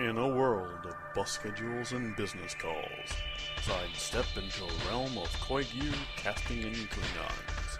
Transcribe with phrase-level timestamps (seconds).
[0.00, 3.10] In a world of bus schedules and business calls,
[3.60, 7.78] sidestep into a realm of Koigu casting and Klingons.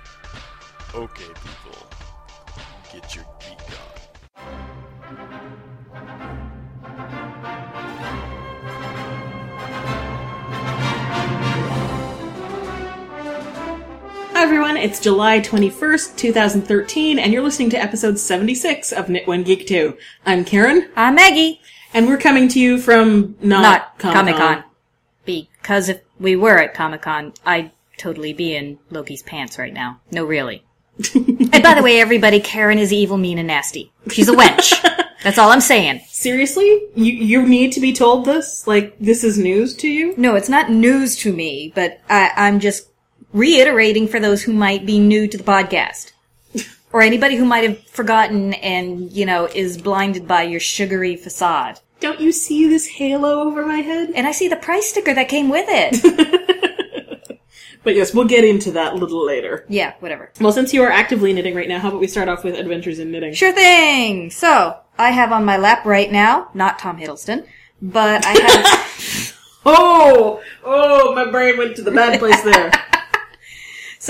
[0.94, 1.86] Okay, people,
[2.92, 3.89] get your geek on.
[14.40, 19.42] Hi everyone, it's July 21st, 2013, and you're listening to episode 76 of Knit One
[19.42, 19.98] Geek 2.
[20.24, 21.60] I'm Karen, I'm Maggie,
[21.92, 24.64] and we're coming to you from not, not Comic Comic Con.
[25.26, 30.00] Because if we were at Comic Con, I'd totally be in Loki's pants right now.
[30.10, 30.64] No, really.
[31.14, 33.92] and by the way, everybody, Karen is evil, mean, and nasty.
[34.08, 34.72] She's a wench.
[35.22, 36.00] That's all I'm saying.
[36.08, 36.88] Seriously?
[36.94, 38.66] You, you need to be told this?
[38.66, 40.14] Like, this is news to you?
[40.16, 42.89] No, it's not news to me, but I, I'm just
[43.32, 46.12] reiterating for those who might be new to the podcast.
[46.92, 51.78] Or anybody who might have forgotten and, you know, is blinded by your sugary facade.
[52.00, 54.10] Don't you see this halo over my head?
[54.16, 56.56] And I see the price sticker that came with it.
[57.82, 59.64] But yes, we'll get into that a little later.
[59.68, 60.30] yeah, whatever.
[60.38, 62.98] Well, since you are actively knitting right now, how about we start off with Adventures
[62.98, 63.32] in Knitting?
[63.32, 64.30] Sure thing.
[64.30, 67.46] So I have on my lap right now, not Tom Hiddleston,
[67.80, 69.36] but I have.
[69.66, 70.42] Oh!
[70.64, 72.70] Oh, my brain went to the bad place there.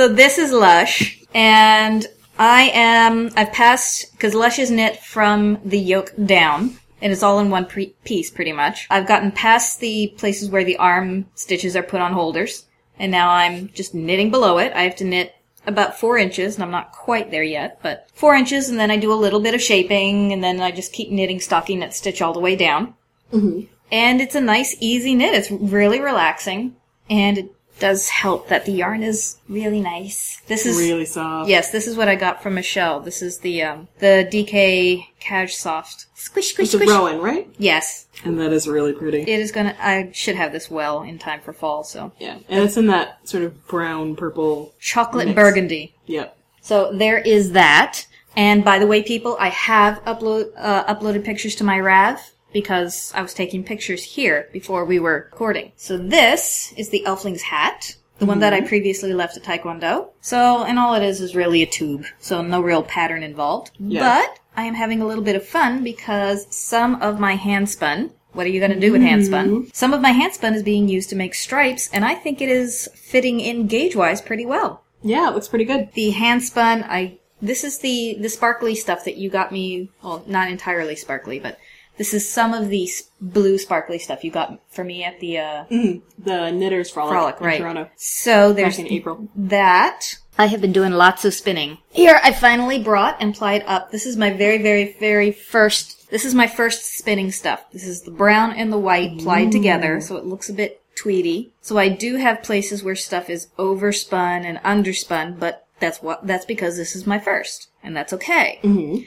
[0.01, 2.07] So this is Lush, and
[2.39, 3.29] I am.
[3.37, 6.79] I've passed because Lush is knit from the yoke down.
[7.03, 8.87] And it's all in one pre- piece, pretty much.
[8.89, 12.65] I've gotten past the places where the arm stitches are put on holders,
[12.99, 14.73] and now I'm just knitting below it.
[14.75, 15.35] I have to knit
[15.67, 18.97] about four inches, and I'm not quite there yet, but four inches, and then I
[18.97, 22.23] do a little bit of shaping, and then I just keep knitting stocking knit stitch
[22.23, 22.95] all the way down.
[23.35, 23.67] Mm-hmm.
[23.93, 25.35] And it's a nice, easy knit.
[25.35, 26.77] It's really relaxing.
[27.11, 30.41] And it does help that the yarn is really nice.
[30.47, 31.49] This is, really soft.
[31.49, 33.01] yes, this is what I got from Michelle.
[33.01, 36.07] This is the, um, the DK Cashsoft.
[36.15, 36.91] Squish, squish, It's a squish.
[36.91, 37.49] Rowan, right?
[37.59, 38.07] Yes.
[38.25, 39.23] And that is really pretty.
[39.23, 42.13] It is gonna, I should have this well in time for fall, so.
[42.21, 42.39] yeah.
[42.49, 44.75] And it's in that sort of brown, purple.
[44.79, 45.37] Chocolate Mix.
[45.37, 45.95] burgundy.
[46.07, 46.37] Yep.
[46.61, 48.07] So there is that.
[48.37, 52.21] And by the way, people, I have upload, uh, uploaded pictures to my Rav
[52.53, 55.73] because I was taking pictures here before we were recording.
[55.77, 58.69] So this is the Elfling's hat, the one that I mm-hmm.
[58.69, 60.11] previously left at Taekwondo.
[60.21, 63.71] So, and all it is is really a tube, so no real pattern involved.
[63.79, 64.01] Yeah.
[64.01, 68.47] But I am having a little bit of fun because some of my handspun what
[68.47, 69.47] are you going to do with handspun?
[69.47, 69.69] Mm-hmm.
[69.73, 72.89] Some of my handspun is being used to make stripes, and I think it is
[72.95, 75.91] fitting in gauge-wise pretty well Yeah, it looks pretty good.
[75.95, 80.51] the handspun i this is the the sparkly stuff that you got me well not
[80.51, 81.59] entirely sparkly but
[82.01, 82.89] this is some of the
[83.21, 87.47] blue sparkly stuff you got for me at the uh The Knitters Frolic, frolic in
[87.47, 87.61] right.
[87.61, 87.91] Toronto.
[87.97, 89.29] So there's back in April.
[89.37, 90.17] that.
[90.39, 91.77] I have been doing lots of spinning.
[91.91, 93.91] Here i finally brought and plied up.
[93.91, 97.71] This is my very very very first this is my first spinning stuff.
[97.71, 101.53] This is the brown and the white plied together so it looks a bit tweedy.
[101.61, 106.47] So i do have places where stuff is overspun and underspun but that's what that's
[106.47, 108.59] because this is my first and that's okay.
[108.63, 109.03] Mm-hmm.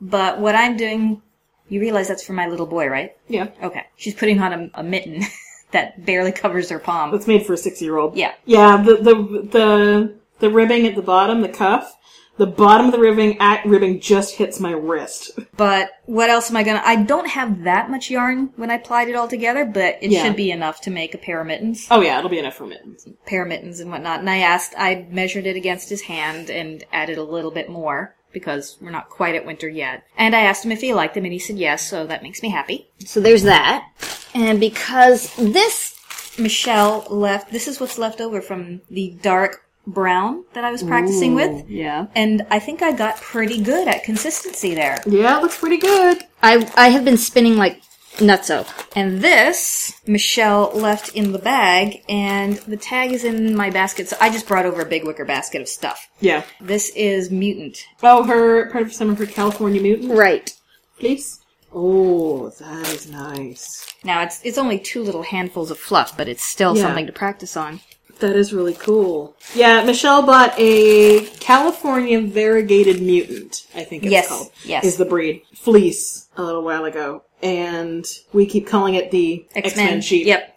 [0.00, 1.20] but what i'm doing
[1.68, 3.48] you realize that's for my little boy right Yeah.
[3.62, 5.22] okay she's putting on a, a mitten
[5.72, 8.16] that barely covers her palm That's made for a six-year-old.
[8.16, 9.14] yeah Yeah, the, the,
[9.50, 11.94] the, the ribbing at the bottom, the cuff,
[12.38, 15.36] the bottom of the ribbing, at ribbing just hits my wrist.
[15.56, 16.80] But what else am I gonna?
[16.84, 20.22] I don't have that much yarn when I plied it all together, but it Yeah.
[20.22, 22.66] should be enough to make a pair of mittens, Oh yeah, it'll be enough for
[22.66, 23.06] mittens.
[23.26, 24.20] pair of mittens and whatnot.
[24.20, 28.14] And I asked, I measured it against his hand and added a little bit more
[28.32, 30.04] because we're not quite at winter yet.
[30.16, 32.42] And I asked him if he liked them, and he said yes, so that makes
[32.42, 32.88] me happy.
[33.04, 33.88] So there's that.
[34.34, 35.98] And because this
[36.38, 41.34] Michelle left, this is what's left over from the dark brown that I was practicing
[41.34, 41.68] with.
[41.68, 42.06] Yeah.
[42.14, 44.98] And I think I got pretty good at consistency there.
[45.06, 46.22] Yeah, it looks pretty good.
[46.42, 47.80] I I have been spinning like
[48.18, 48.66] nutso.
[48.94, 54.08] And this Michelle left in the bag, and the tag is in my basket.
[54.08, 56.08] So I just brought over a big wicker basket of stuff.
[56.20, 56.42] Yeah.
[56.60, 57.84] This is mutant.
[58.02, 60.52] Oh, her, part of some of her California mutant, Right.
[60.98, 61.40] please?
[61.72, 63.86] Oh, that is nice.
[64.02, 66.84] Now it's it's only two little handfuls of fluff, but it's still Yeah.
[66.84, 67.80] something to practice on.
[68.20, 69.36] That is really cool.
[69.54, 74.50] Yeah, Michelle bought a California variegated mutant, I think it's Yes, called.
[74.64, 74.84] yes.
[74.84, 75.42] Is the breed.
[75.54, 77.22] Fleece, a little while ago.
[77.42, 80.26] And we keep calling it the X-Men sheep.
[80.26, 80.56] Yep.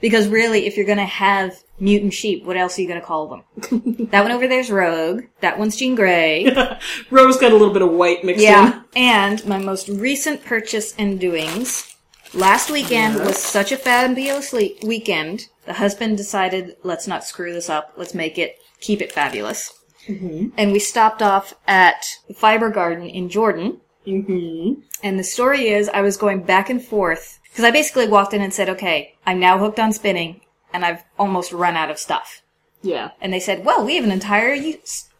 [0.00, 4.06] Because really, if you're gonna have mutant sheep, what else are you gonna call them?
[4.10, 5.24] that one over there's Rogue.
[5.40, 6.46] That one's Jean Grey.
[7.10, 8.50] Rose got a little bit of white mixed in.
[8.50, 8.82] Yeah.
[8.94, 11.96] And my most recent purchase and doings.
[12.34, 13.24] Last weekend Yeah.
[13.26, 15.48] was such a fabulous le- weekend.
[15.66, 17.92] The husband decided, let's not screw this up.
[17.96, 19.72] Let's make it, keep it fabulous.
[20.08, 24.80] And we stopped off at the Fiber Garden in Jordan Mm-hmm.
[25.02, 28.40] And the story is I was going back and forth because I basically walked in
[28.40, 30.40] and said, okay, I'm now hooked on spinning
[30.72, 32.42] and I've almost run out of stuff.
[32.82, 33.10] Yeah.
[33.20, 34.54] And they said, well, we have an entire,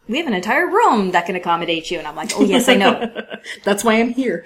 [0.09, 1.99] we have an entire room that can accommodate you.
[1.99, 3.13] And I'm like, oh yes, I know.
[3.65, 4.45] That's why I'm here.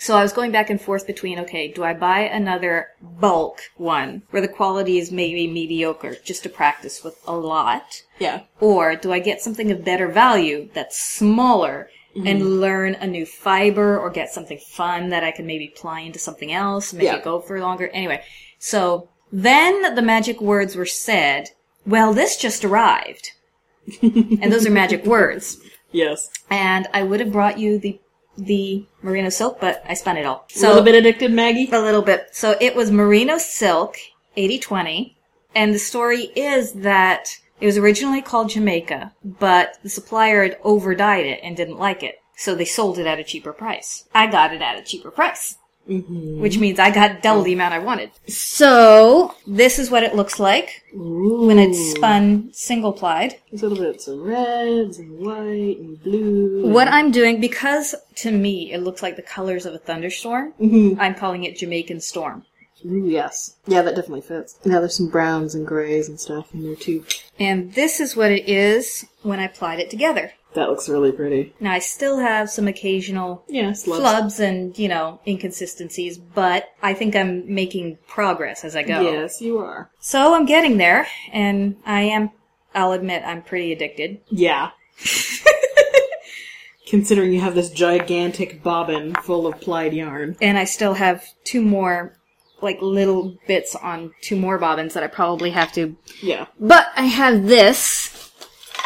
[0.00, 4.22] So I was going back and forth between, okay, do I buy another bulk one
[4.30, 8.04] where the quality is maybe mediocre just to practice with a lot?
[8.20, 8.42] Yeah.
[8.60, 12.46] Or do I get something of better value that's smaller and mm-hmm.
[12.46, 16.52] learn a new fiber or get something fun that I can maybe ply into something
[16.52, 17.16] else, make Yeah.
[17.16, 17.88] it go for longer?
[17.88, 18.22] Anyway,
[18.58, 21.48] so then the magic words were said,
[21.84, 23.32] well, this just arrived.
[24.02, 25.58] and those are magic words.
[25.90, 26.30] Yes.
[26.50, 28.00] And I would have brought you the
[28.38, 30.46] the merino silk, but I spun it all.
[30.48, 31.68] So, a little bit addicted, Maggie.
[31.70, 32.28] A little bit.
[32.32, 33.96] So it was merino silk,
[34.36, 35.14] 80-20.
[35.54, 37.28] And the story is that
[37.60, 42.16] it was originally called Jamaica, but the supplier had overdyed it and didn't like it.
[42.36, 44.04] So they sold it at a cheaper price.
[44.14, 45.56] I got it at a cheaper price.
[45.88, 48.10] Which means I got double the amount I wanted.
[48.28, 53.36] So, this is what it looks like when it's spun single plied.
[53.52, 56.68] Little bits of reds and white and blue.
[56.68, 61.00] What I'm doing, because to me it looks like the colors of a thunderstorm, Mm-hmm.
[61.00, 62.44] I'm calling it Jamaican Storm.
[62.84, 63.56] Ooh, yes.
[63.66, 64.58] Yeah, that definitely fits.
[64.64, 67.04] Now there's some browns and grays and stuff in there too.
[67.40, 70.32] And this is what it is when I plied it together.
[70.58, 71.54] That looks really pretty.
[71.60, 74.02] Now I still have some occasional Yeah, slubs.
[74.02, 79.00] flubs and, you know, inconsistencies, but I think I'm making progress as I go.
[79.00, 79.88] Yes, you are.
[80.00, 82.30] So I'm getting there, and I am,
[82.74, 84.20] I'll admit, I'm pretty addicted.
[84.30, 84.70] Yeah.
[86.88, 90.36] Considering you have this gigantic bobbin full of plied yarn.
[90.40, 92.18] And I still have two more,
[92.62, 95.96] like, little bits on two more bobbins that I probably have to.
[96.20, 96.46] Yeah.
[96.58, 98.27] But I have this.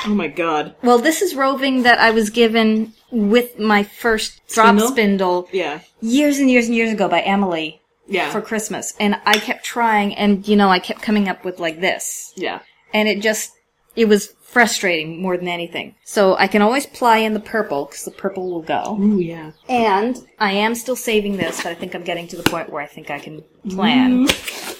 [0.05, 0.75] Oh my god.
[0.83, 4.89] Well, this is roving that I was given with my first drop Spindle?
[4.89, 5.81] spindle Yeah.
[6.01, 7.79] years and years and years ago by Emily.
[8.09, 8.31] Yeah.
[8.31, 8.93] for Christmas.
[9.01, 12.33] And I kept trying and, you know, I kept coming up with like this.
[12.37, 12.59] yeah.
[12.93, 13.53] And it just,
[13.97, 15.95] it was frustrating more than anything.
[16.05, 18.99] So I can always ply in the purple, because the purple will go.
[19.01, 19.53] Ooh, yeah.
[19.67, 22.83] And I am still saving this, but I think I'm getting to the point where
[22.83, 24.27] I think I can plan.
[24.27, 24.72] Mm.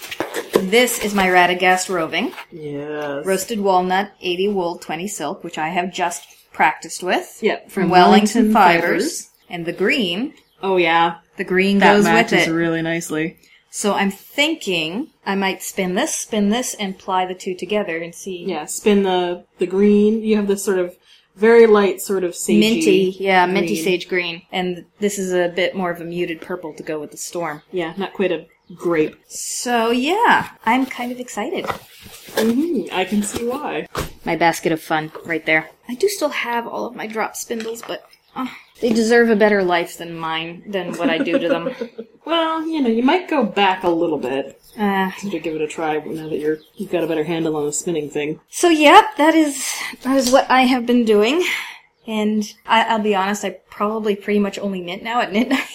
[0.53, 2.33] This is my Radagast roving.
[2.51, 3.25] Yes.
[3.25, 7.39] Roasted walnut, 80 wool, 20 silk, which I have just practiced with.
[7.41, 9.21] Yep, From from Wellington, Wellington Fibers.
[9.21, 9.29] Fibers.
[9.49, 11.17] And the green, Oh yeah.
[11.37, 12.51] the green That goes with matches it.
[12.51, 13.37] really nicely.
[13.69, 18.13] So I'm thinking I might spin this, spin this, and ply the two together and
[18.13, 18.43] see.
[18.45, 20.23] Yeah, spin the the green.
[20.23, 20.95] You have this sort of
[21.35, 23.83] very light sort of sagey Minty, yeah, minty green.
[23.83, 24.41] sage green.
[24.51, 27.63] And this is a bit more of a muted purple to go with the storm.
[27.71, 29.15] Yeah, not quite a grape.
[29.27, 31.65] So yeah, I'm kind of excited.
[32.35, 33.87] hmm I can see why.
[34.25, 35.69] My basket of fun right there.
[35.89, 38.05] I do still have all of my drop spindles, but
[38.35, 38.47] uh,
[38.81, 41.75] they deserve a better life than mine, than what I do to them.
[42.25, 45.67] Well, you know, you might go back a little bit Uh, to give it a
[45.67, 48.39] try now that you're you've got a better handle on the spinning thing.
[48.49, 49.69] so yep, that is
[50.03, 51.43] that is what I have been doing.
[52.07, 55.67] And I, I'll be honest, I probably pretty much only knit now at midnight.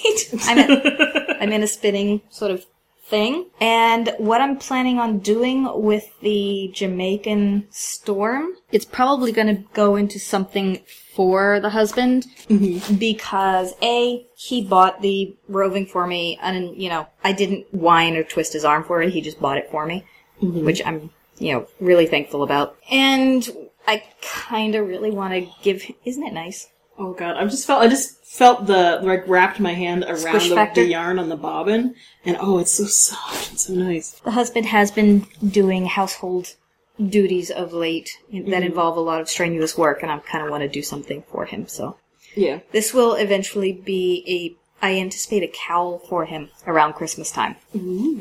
[0.45, 2.65] I'm at, I'm in a spinning sort of
[3.09, 3.47] thing.
[3.61, 9.97] And what I'm planning on doing with the Jamaican storm, it's probably going to go
[9.97, 10.81] into something
[11.15, 12.95] for the husband mm-hmm.
[12.97, 18.23] because A, he bought the roving for me and, you know, I didn't whine or
[18.23, 19.13] twist his arm for it.
[19.13, 20.05] He just bought it for me,
[20.43, 20.65] mm-hmm.
[20.65, 22.77] which I'm, you know, really thankful about.
[22.91, 23.49] And
[23.87, 26.69] I kind of really want to give, isn't it nice?
[26.99, 30.49] Oh god, I just felt I just felt the like wrapped my hand around Squish
[30.49, 30.83] the, factor?
[30.83, 34.13] the yarn on the bobbin, and oh, it's so soft and so nice.
[34.21, 36.55] The husband has been doing household
[36.99, 38.63] duties of late that mm-hmm.
[38.63, 41.45] involve a lot of strenuous work, and I kind of want to do something for
[41.47, 41.69] him.
[41.69, 41.97] So
[42.35, 42.61] Yeah.
[42.73, 44.57] this will eventually be a.
[44.81, 47.57] I anticipate a cowl for him around Christmas time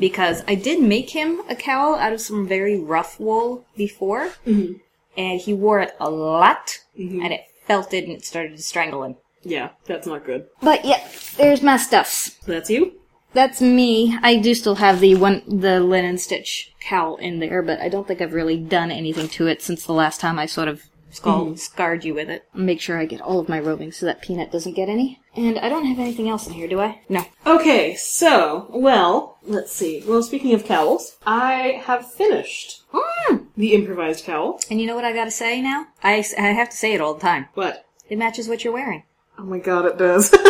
[0.00, 4.72] because I did make him a cowl out of some very rough wool before, mm-hmm.
[5.16, 7.22] and he wore it a lot, mm-hmm.
[7.22, 9.16] and it felt it and it started to strangle him.
[9.44, 10.46] Yeah, that's not good.
[10.60, 11.06] But yeah,
[11.36, 12.30] there's my stuffs.
[12.46, 12.94] That's you.
[13.34, 14.18] That's me.
[14.22, 18.08] I do still have the one, the linen stitch cowl in there, but I don't
[18.08, 21.48] think I've really done anything to it since the last time I sort of scald,
[21.48, 21.56] mm-hmm.
[21.56, 22.46] scarred you with it.
[22.54, 25.20] Make sure I get all of my roving so that Peanut doesn't get any.
[25.34, 27.00] And I don't have anything else in here, do I?
[27.08, 27.24] No.
[27.46, 30.02] Okay, so well, let's see.
[30.06, 33.46] Well, speaking of cowls, I have finished mm.
[33.56, 34.60] the improvised cowl.
[34.70, 35.86] And you know what I gotta say now?
[36.02, 37.48] I, I have to say it all the time.
[37.54, 37.86] What?
[38.08, 39.04] It matches what you're wearing.
[39.38, 40.34] Oh my god, it does.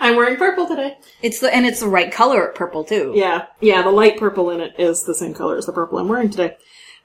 [0.00, 0.98] I'm wearing purple today.
[1.22, 3.12] It's the, and it's the right color purple too.
[3.14, 6.08] Yeah, yeah, the light purple in it is the same color as the purple I'm
[6.08, 6.56] wearing today.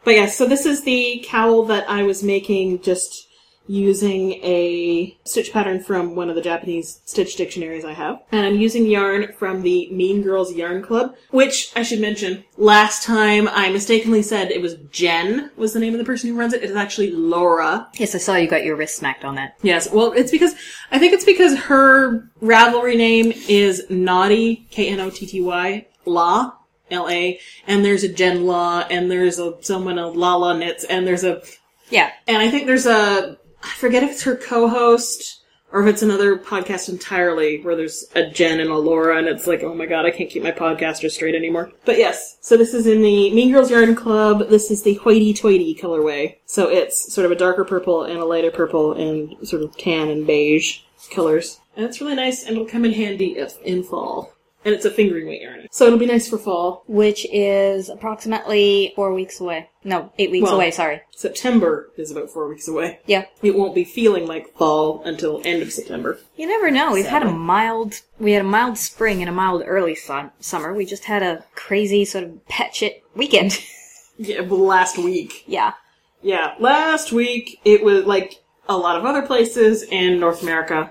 [0.06, 3.28] But yeah, so this is the cowl that I was making just
[3.68, 8.22] using a stitch pattern from one of the Japanese stitch dictionaries I have.
[8.32, 13.02] And I'm using yarn from the Mean Girls Yarn Club, which I should mention, last
[13.02, 16.54] time I mistakenly said it was Jen was the name of the person who runs
[16.54, 16.64] it.
[16.64, 17.90] It is actually Laura.
[17.96, 19.56] Yes, I saw you got your wrist smacked on that.
[19.64, 20.54] Yes, well, it's because,
[20.92, 26.52] I think it's because her Ravelry name is Naughty, K-N-O-T-T-Y, La,
[26.92, 31.24] L-A, and there's a Jen Law, and there's a, someone, a Lala Knits, and there's
[31.24, 31.42] a,
[31.90, 32.12] Yeah.
[32.28, 36.38] and I think there's a, I forget if it's her co-host or if it's another
[36.38, 40.06] podcast entirely where there's a Jen and a Laura and it's like, oh my god,
[40.06, 41.72] I can't keep my podcaster straight anymore.
[41.84, 44.48] But yes, so this is in the Mean Girls Yarn Club.
[44.50, 46.38] This is the hoity toity colorway.
[46.46, 50.08] So it's sort of a darker purple and a lighter purple and sort of tan
[50.10, 51.60] and beige colors.
[51.76, 54.32] And it's really nice and it'll come in handy if in fall.
[54.66, 55.68] And it's a fingering weight yarn.
[55.72, 56.84] So it'll be nice for fall.
[56.88, 59.70] Which is approximately four weeks away.
[59.84, 61.02] No, eight weeks Well- away, sorry.
[61.16, 63.00] September is about four weeks away.
[63.06, 63.26] Yeah.
[63.44, 66.20] It won't be feeling like fall until end of September.
[66.36, 66.94] You never know.
[66.94, 67.40] We've had a Sadly.
[67.40, 70.74] mild, we had a mild spring and a mild early sun, summer.
[70.74, 73.60] We just had a crazy sort of pet shit weekend.
[74.18, 75.44] Yeah, well, last week.
[75.46, 75.74] yeah.
[76.22, 80.90] Yeah, last week it was like a lot of other places in North America,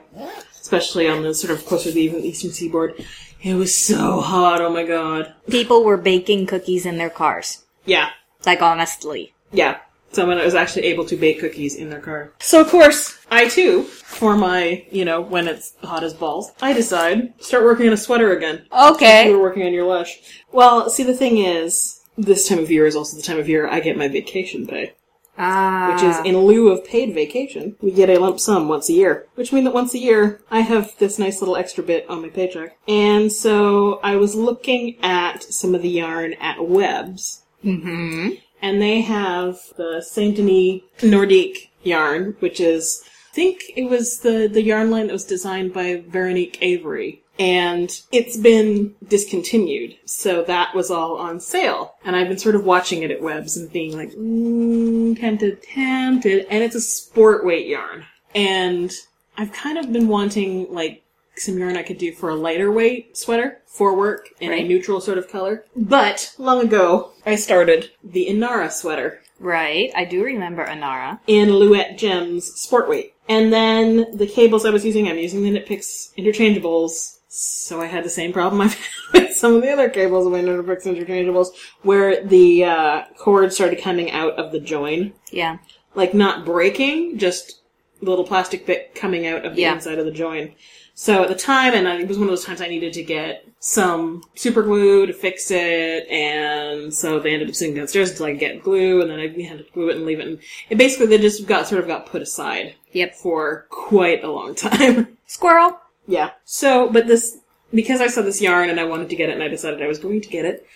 [0.64, 2.94] especially on the sort of closer to the eastern seaboard.
[3.42, 4.62] It was so hot.
[4.62, 5.34] Oh my god.
[5.50, 7.64] People were baking cookies in their cars.
[7.84, 8.08] Yeah,
[8.46, 9.34] Like, honestly.
[9.52, 9.78] yeah.
[10.12, 12.32] Someone was actually able to bake cookies in their car.
[12.38, 16.72] So of course, I too, for my, you know, when it's hot as balls, I
[16.72, 18.64] decide start working on a sweater again.
[18.72, 19.26] Okay.
[19.28, 20.16] You were working on your lush.
[20.52, 23.66] Well, see, the thing is, this time of year is also the time of year
[23.68, 24.92] I get my vacation pay.
[25.36, 25.92] Ah.
[25.92, 29.26] which is in lieu of paid vacation, we get a lump sum once a year.
[29.34, 32.28] Which means that once a year, I have this nice little extra bit on my
[32.28, 32.76] paycheck.
[32.86, 38.30] And so I was looking at some of the yarn at Webs, hmm
[38.62, 44.48] and they have the Saint Denis Nordique yarn, which is, I think it was the,
[44.50, 47.23] the yarn line that was designed by Véronik Avery.
[47.38, 51.96] And it's been discontinued, so that was all on sale.
[52.04, 56.46] And I've been sort of watching it at Webs and being like, mm, tempted, tempted.
[56.48, 58.04] And it's a sport weight yarn.
[58.34, 58.92] And
[59.36, 61.02] I've kind of been wanting, like,
[61.36, 65.00] some yarn I could do for a lighter weight sweater for work in a neutral
[65.00, 65.64] sort of color.
[65.74, 69.90] But long ago, I started the Inara sweater Right.
[69.94, 71.18] I do remember Inara.
[71.26, 73.14] in Louet Gems sport weight.
[73.28, 77.13] And then the cables I was using, I'm using the Knit Picks interchangeables.
[77.36, 80.44] So I had the same problem I've had with some of the other cables with
[80.44, 81.48] Knit Picks interchangeables,
[81.82, 85.12] where the uh, cord started coming out of the join.
[85.32, 85.58] Yeah.
[85.96, 87.60] Like not breaking, just
[88.00, 89.74] a little plastic bit coming out of the Yeah.
[89.74, 90.52] inside of the join.
[90.96, 93.02] So at the time, and I- it was one of those times I needed to
[93.02, 98.26] get some super glue to fix it, and so they ended up sitting downstairs until
[98.26, 100.38] I could get glue, and then I had to glue it and leave it, and
[100.70, 103.16] it basically they just got sort of got put aside Yep.
[103.16, 105.16] for quite a long time.
[105.26, 105.80] Squirrel.
[106.06, 106.30] Yeah.
[106.44, 107.38] So, but this
[107.72, 109.88] because I saw this yarn and I wanted to get it, and I decided I
[109.88, 110.66] was going to get it.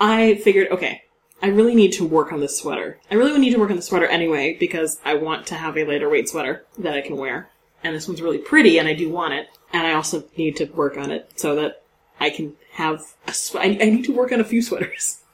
[0.00, 1.02] I figured, okay,
[1.42, 2.98] I really need to work on this sweater.
[3.10, 5.76] I really would need to work on the sweater anyway because I want to have
[5.76, 7.50] a lighter weight sweater that I can wear.
[7.84, 9.48] And this one's really pretty and I do want it.
[9.72, 11.82] And I also need to work on it so that
[12.18, 15.20] I can have a sw- I, I need to work on a few sweaters.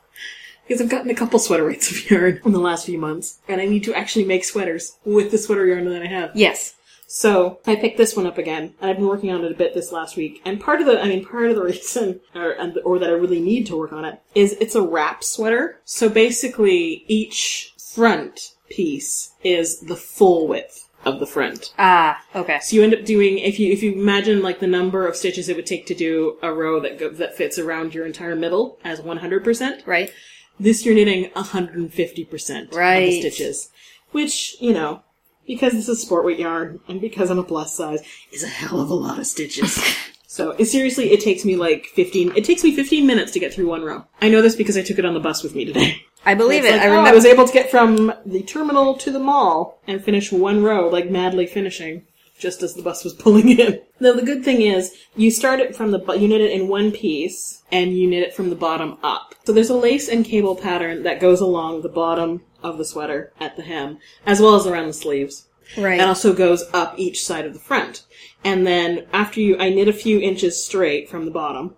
[0.67, 3.39] Because I've gotten a couple sweater weights of yarn in the last few months.
[3.47, 6.31] And I need to actually make sweaters with the sweater yarn that I have.
[6.35, 6.75] Yes.
[7.15, 9.73] So I picked this one up again, and I've been working on it a bit
[9.73, 10.43] this last week.
[10.45, 13.41] And part of the, I mean, part of the reason, or or that I really
[13.41, 15.81] need to work on it, is it's a wrap sweater.
[15.85, 21.73] So basically, each front piece is the full width of the front.
[21.79, 22.21] Ah.
[22.35, 22.59] Okay.
[22.59, 25.49] So you end up doing if you if you imagine like the number of stitches
[25.49, 28.81] it would take to do a row that go, that fits around your entire middle
[28.83, 29.87] as 100%.
[29.87, 30.11] Right.
[30.59, 33.71] This you're knitting 150% of the stitches,
[34.11, 35.05] which, you know,
[35.47, 38.01] because this is sport weight yarn and because I'm a plus size,
[38.33, 39.79] is a hell of a lot of stitches.
[40.27, 43.53] so, it, seriously, it takes me like 15, it takes me 15 minutes to get
[43.53, 44.05] through one row.
[44.21, 46.03] I know this because I took it on the bus with me today.
[46.27, 46.73] I believe it.
[46.73, 47.11] like, I oh, remember.
[47.11, 50.89] I was able to get from the terminal to the mall and finish one row,
[50.89, 52.07] like madly finishing,
[52.39, 53.81] just as the bus was pulling in.
[54.01, 56.69] Now, the good thing is, you start it from the, bu- you knit it in
[56.69, 59.35] one piece, and you knit it from the bottom up.
[59.45, 63.33] So there's a lace and cable pattern that goes along the bottom of the sweater
[63.39, 65.47] at the hem, as well as around the sleeves.
[65.77, 66.01] right.
[66.01, 68.05] And also goes up each side of the front.
[68.43, 71.77] And then after you, I knit a few inches straight from the bottom,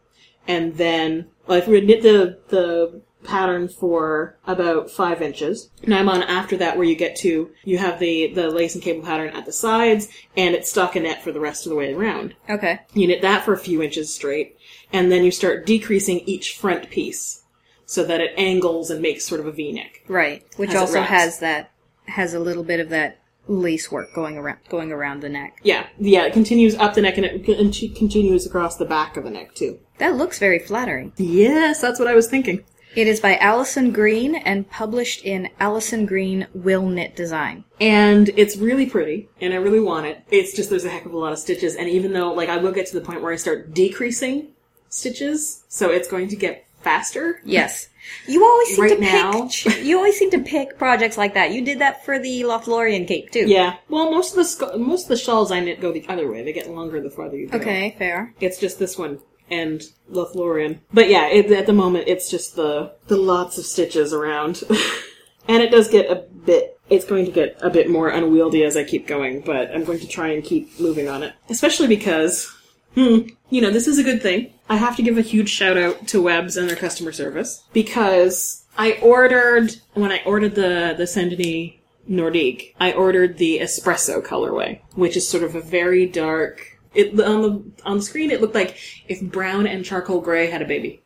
[0.48, 5.68] and then well, if we knit the the pattern for about five inches.
[5.84, 8.82] Now I'm on after that where you get to you have the the lace and
[8.82, 12.34] cable pattern at the sides, and it's stockinette for the rest of the way around.
[12.48, 12.80] okay.
[12.94, 14.56] You knit that for a few inches straight,
[14.92, 17.42] and then you start decreasing each front piece
[17.86, 20.02] so that it angles and makes sort of a V-neck.
[20.08, 20.44] Right.
[20.56, 21.70] Which also has that
[22.06, 25.58] has a little bit of that lace work going around going around the neck.
[25.62, 29.24] Yeah, yeah, it continues up the neck and it con- continues across the back of
[29.24, 29.78] the neck too.
[29.98, 31.12] That looks very flattering.
[31.16, 32.64] Yes, that's what I was thinking.
[32.96, 37.64] It is by Allison Green and published in Allison Green Will Knit Design.
[37.78, 40.24] And it's really pretty, and I really want it.
[40.30, 42.56] It's just there's a heck of a lot of stitches, and even though like I
[42.56, 44.48] will get to the point where I start decreasing
[44.88, 47.40] stitches, so it's going to get faster.
[47.44, 47.88] Yes.
[48.28, 49.82] You always seem Right to now- pick.
[49.84, 51.50] You always seem to pick projects like that.
[51.50, 53.46] You did that for the Lothlorien cape too.
[53.48, 53.74] Yeah.
[53.88, 56.44] Well, most of the sc- most of the shawls I knit go the other way.
[56.44, 57.58] They get longer the farther you go.
[57.58, 58.32] Okay, fair.
[58.40, 59.18] It's just this one
[59.50, 60.78] and Lothlorien.
[60.92, 64.62] But yeah, it, at the moment it's just the the lots of stitches around,
[65.48, 66.16] and it does get a
[66.46, 66.78] bit.
[66.88, 69.98] It's going to get a bit more unwieldy as I keep going, but I'm going
[69.98, 71.32] to try and keep moving on it.
[71.50, 72.48] Especially because,
[72.94, 74.52] hmm, you know, this is a good thing.
[74.68, 78.64] I have to give a huge shout out to Webs and their customer service because
[78.76, 81.72] I ordered when I ordered the the Saint Denis
[82.08, 86.78] Nordique, I ordered the espresso colorway, which is sort of a very dark.
[86.94, 88.76] It on the on the screen it looked like
[89.08, 91.02] if brown and charcoal gray had a baby.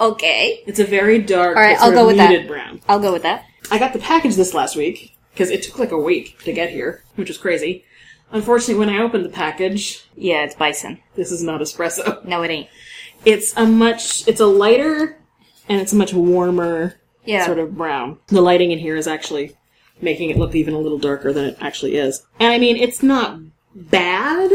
[0.00, 0.62] Okay.
[0.66, 1.56] It's a very dark.
[1.56, 2.46] All right, I'll go with that.
[2.46, 2.80] brown.
[2.88, 3.44] I'll go with that.
[3.70, 6.70] I got the package this last week because it took like a week to get
[6.70, 7.84] here, which was crazy.
[8.34, 10.98] Unfortunately, when I opened the package, Yeah, it's bison.
[11.14, 12.22] this is not espresso.
[12.26, 12.68] No, it ain't.
[13.24, 14.26] It's a much.
[14.28, 15.16] It's a lighter,
[15.68, 17.46] and it's a much warmer Yeah.
[17.46, 18.18] sort of brown.
[18.26, 19.56] The lighting in here is actually
[20.02, 22.22] making it look even a little darker than it actually is.
[22.40, 23.38] And I mean, it's not
[23.74, 24.50] bad,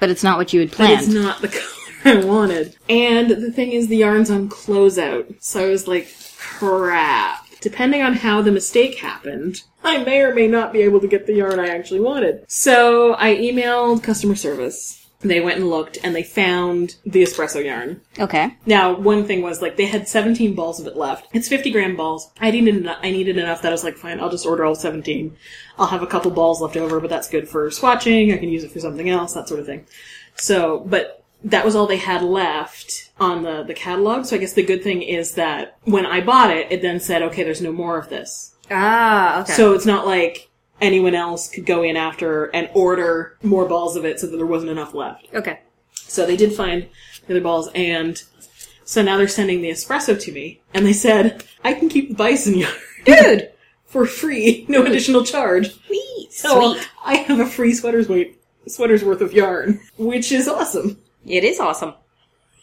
[0.00, 1.48] But it's not what you had but it's not the
[2.04, 2.76] color I wanted.
[2.88, 6.08] And the thing is, the yarn's on closeout, so I was like,
[6.38, 7.44] crap.
[7.60, 11.26] Depending on how the mistake happened, I may or may not be able to get
[11.26, 12.44] the yarn I actually wanted.
[12.48, 15.06] So I emailed customer service.
[15.20, 18.02] They went and looked, and they found the espresso yarn.
[18.20, 18.56] Okay.
[18.66, 21.26] Now, one thing was like they had 17 balls of it left.
[21.32, 22.30] It's 50 gram balls.
[22.40, 24.76] I needed enough, I needed enough that I was like, fine, I'll just order all
[24.76, 25.36] 17.
[25.76, 28.32] I'll have a couple balls left over, but that's good for swatching.
[28.32, 29.86] I can use it for something else, that sort of thing.
[30.36, 34.24] So, but that was all they had left on the the catalog.
[34.24, 37.22] So I guess the good thing is that when I bought it, it then said,
[37.22, 38.54] okay, there's no more of this.
[38.70, 39.52] Ah, okay.
[39.52, 40.48] So it's not like
[40.80, 44.46] anyone else could go in after and order more balls of it so that there
[44.46, 45.28] wasn't enough left.
[45.34, 45.60] okay.
[45.94, 46.88] So they did find
[47.26, 48.22] the other balls, and
[48.84, 52.14] so now they're sending the espresso to me, and they said I can keep the
[52.14, 52.72] bison yarn
[53.04, 53.50] Dude!
[53.84, 55.74] for free, no additional charge.
[55.86, 56.28] Sweet.
[56.30, 56.88] So Sweet.
[57.04, 60.98] I have a free sweater's weight, sweater's worth of yarn, which is awesome.
[61.26, 61.94] It is awesome.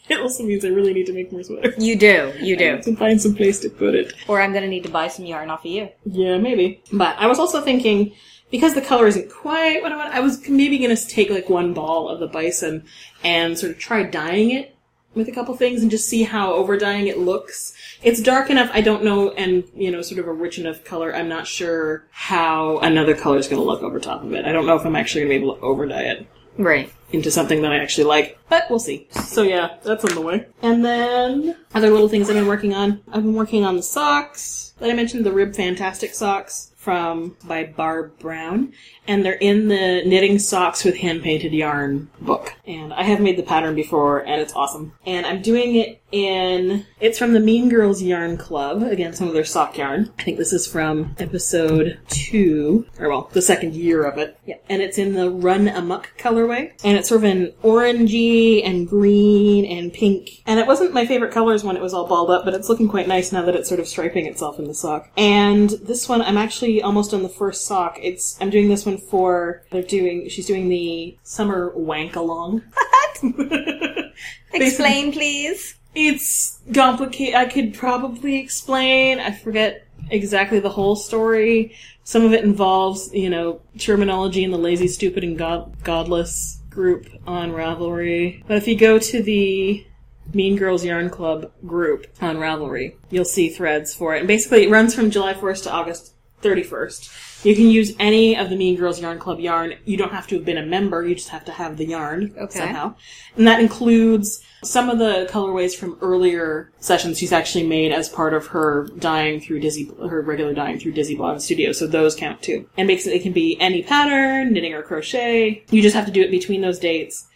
[0.08, 1.84] It also means I really need to make more sweaters.
[1.84, 2.32] You do.
[2.40, 2.82] You do.
[2.82, 4.14] to find some place to put it.
[4.28, 5.90] Or I'm gonna need to buy some yarn off of you.
[6.06, 6.84] Yeah, maybe.
[6.92, 8.14] But I was also thinking,
[8.52, 11.50] because the color isn't quite what I want, I was maybe going to take like
[11.50, 12.86] one ball of the bison
[13.24, 14.76] and sort of try dyeing it
[15.16, 17.74] with a couple things and just see how over dyeing it looks.
[18.04, 21.16] It's dark enough, I don't know, and, you know, sort of a rich enough color,
[21.16, 24.46] I'm not sure how another color is going to look over top of it.
[24.46, 26.92] I don't know if I'm actually going to be able to over dye it Right.
[27.12, 29.08] into something that I actually like, but we'll see.
[29.12, 30.48] So yeah, that's on the way.
[30.62, 33.02] And then other little things I've been working on.
[33.12, 37.64] I've been working on the socks that I mentioned, the Rib Fantastic socks from by
[37.64, 38.72] Barb Brown,
[39.08, 42.54] and they're in the knitting socks with hand painted yarn book.
[42.68, 44.94] And I have made the pattern before, and it's awesome.
[45.06, 48.82] And I'm doing it in it's from the Mean Girls Yarn Club.
[48.84, 50.14] Again, some of their sock yarn.
[50.18, 54.40] I think this is from episode two, or well, the second year of it.
[54.46, 58.88] Yeah, and it's in the Run Amok colorway, and it's sort of an orangey and
[58.88, 60.42] green and pink.
[60.46, 62.88] And it wasn't my favorite colors when it was all balled up, but it's looking
[62.88, 65.12] quite nice now that it's sort of striping itself in the sock.
[65.18, 68.00] And this one, I'm actually almost on the first sock.
[68.02, 72.64] It's I'm doing this one for they're doing she's doing the summer wank along.
[74.54, 75.76] Explain, please.
[75.96, 77.36] It's complicated.
[77.36, 79.20] I could probably explain.
[79.20, 81.76] I forget exactly the whole story.
[82.04, 87.08] Some of it involves, you know, terminology in the lazy, stupid, and god- godless group
[87.26, 88.44] on Ravelry.
[88.48, 89.86] But if you go to the
[90.34, 94.20] Mean Girls Yarn Club group on Ravelry, you'll see threads for it.
[94.20, 97.46] And basically, it runs from July 1st to August 31st.
[97.46, 99.76] You can use any of the Mean Girls Yarn Club yarn.
[99.86, 102.34] You don't have to have been a member, you just have to have the yarn
[102.38, 102.60] Okay.
[102.60, 102.96] somehow.
[103.38, 108.34] And that includes some of the colorways from earlier sessions she's actually made as part
[108.34, 112.42] of her dyeing through Dizzy, her regular dyeing through Dizzy Blonde Studio, so those count
[112.42, 112.68] too.
[112.78, 115.64] And makes it, it can be any pattern, knitting or crochet.
[115.70, 117.28] You just have to do it between those dates,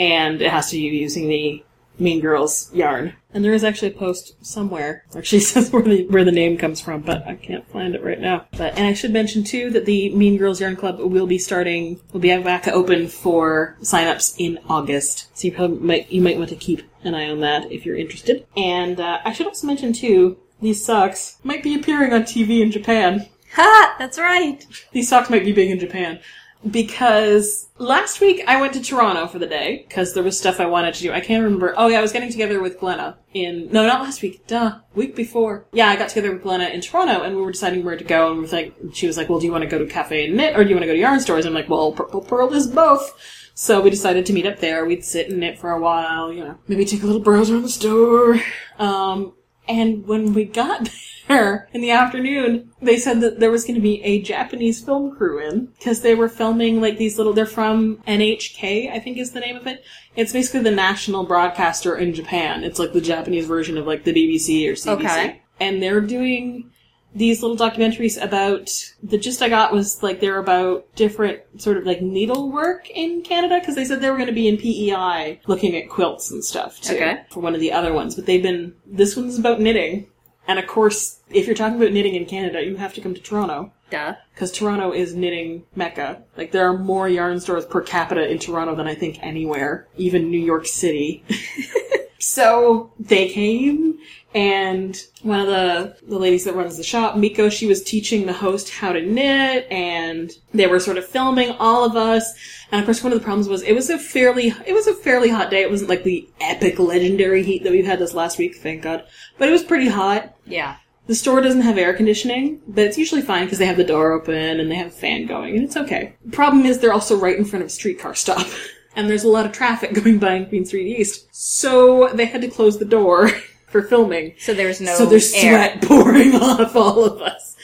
[0.00, 1.64] and it has to be using the
[1.98, 3.14] Mean Girls yarn.
[3.32, 5.04] And there is actually a post somewhere.
[5.16, 8.20] Actually says where the where the name comes from, but I can't find it right
[8.20, 8.46] now.
[8.52, 12.00] But and I should mention too that the Mean Girls Yarn Club will be starting
[12.12, 15.28] will be back open for signups in August.
[15.36, 17.96] So you probably might you might want to keep an eye on that if you're
[17.96, 18.46] interested.
[18.56, 22.70] And uh, I should also mention too these socks might be appearing on TV in
[22.70, 23.28] Japan.
[23.54, 23.96] Ha!
[23.98, 24.66] That's right.
[24.92, 26.20] These socks might be big in Japan.
[26.68, 30.66] Because last week I went to Toronto for the day because there was stuff I
[30.66, 31.12] wanted to do.
[31.12, 31.72] I can't remember.
[31.76, 34.46] Oh yeah, I was getting together with Glenna in no, not last week.
[34.46, 35.66] Duh, week before.
[35.72, 38.28] Yeah, I got together with Glenna in Toronto, and we were deciding where to go.
[38.28, 40.26] And we were like, she was like, "Well, do you want to go to cafe
[40.26, 42.22] and knit, or do you want to go to yarn stores?" I'm like, "Well, Purple
[42.22, 43.16] Purl is both."
[43.54, 44.84] So we decided to meet up there.
[44.84, 47.62] We'd sit and knit for a while, you know, maybe take a little browse around
[47.62, 48.40] the store.
[48.78, 49.34] Um,
[49.68, 50.88] and when we got
[51.28, 55.14] there in the afternoon, they said that there was going to be a Japanese film
[55.14, 57.32] crew in because they were filming like these little.
[57.32, 59.84] They're from NHK, I think is the name of it.
[60.16, 62.64] It's basically the national broadcaster in Japan.
[62.64, 64.98] It's like the Japanese version of like the BBC or CBC.
[64.98, 65.42] Okay.
[65.60, 66.70] And they're doing
[67.14, 68.70] these little documentaries about
[69.02, 73.58] the gist I got was like they're about different sort of like needlework in Canada
[73.58, 76.80] because they said they were going to be in PEI looking at quilts and stuff
[76.80, 77.22] too Okay.
[77.30, 78.14] for one of the other ones.
[78.14, 80.08] But they've been this one's about knitting,
[80.46, 83.20] and of course, if you're talking about knitting in Canada, you have to come to
[83.20, 84.14] Toronto Duh.
[84.34, 86.22] because Toronto is knitting mecca.
[86.36, 90.30] Like there are more yarn stores per capita in Toronto than I think anywhere, even
[90.30, 91.24] New York City.
[92.18, 93.98] so they came,
[94.38, 98.32] and one of the the ladies that runs the shop, Miko, she was teaching the
[98.32, 102.34] host how to knit, and they were sort of filming all of us.
[102.70, 104.94] And of course, one of the problems was it was a fairly it was a
[104.94, 105.62] fairly hot day.
[105.62, 109.02] It wasn't like the epic legendary heat that we've had this last week, thank God.
[109.38, 110.36] But it was pretty hot.
[110.46, 110.76] Yeah.
[111.08, 114.12] The store doesn't have air conditioning, but it's usually fine because they have the door
[114.12, 116.14] open and they have a fan going, and it's okay.
[116.30, 118.46] Problem is, they're also right in front of a streetcar stop,
[118.94, 121.26] and there's a lot of traffic going by in Queen Street East.
[121.32, 123.30] So they had to close the door
[123.70, 124.34] for filming.
[124.38, 125.52] So there's no so there's air.
[125.78, 127.56] sweat pouring off all of us.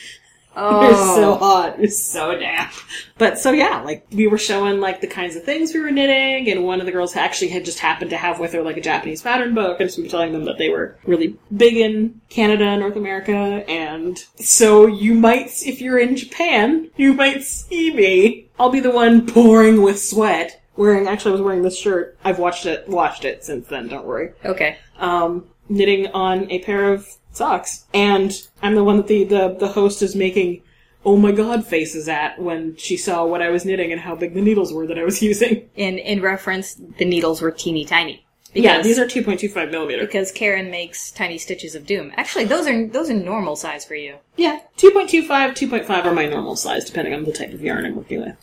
[0.57, 0.87] Oh.
[0.87, 1.75] It was so hot.
[1.75, 2.71] It was so damp.
[3.19, 6.49] But so yeah, like we were showing like the kinds of things we were knitting,
[6.49, 8.81] and one of the girls actually had just happened to have with her like a
[8.81, 12.21] Japanese pattern book, and so we were telling them that they were really big in
[12.29, 13.33] Canada, North America,
[13.69, 18.49] and so you might, if you're in Japan, you might see me.
[18.57, 20.61] I'll be the one pouring with sweat.
[20.77, 22.17] Wearing, actually, I was wearing this shirt.
[22.25, 23.89] I've watched it, washed it since then.
[23.89, 24.77] Don't worry Okay.
[24.99, 27.85] um, knitting on a pair of socks.
[27.93, 30.63] And I'm the one that the, the, the host is making
[31.07, 34.33] oh my god faces at when she saw what I was knitting and how big
[34.35, 35.69] the needles were that I was using.
[35.77, 38.25] In in reference, the needles were teeny tiny.
[38.55, 40.07] yeah, these are 2.25 millimeter.
[40.07, 42.13] because Karen makes tiny stitches of doom.
[42.17, 44.15] Actually, those are those are normal size for you.
[44.37, 48.21] Yeah, 2.25, 2.5 are my normal size, depending on the type of yarn I'm working
[48.23, 48.37] with.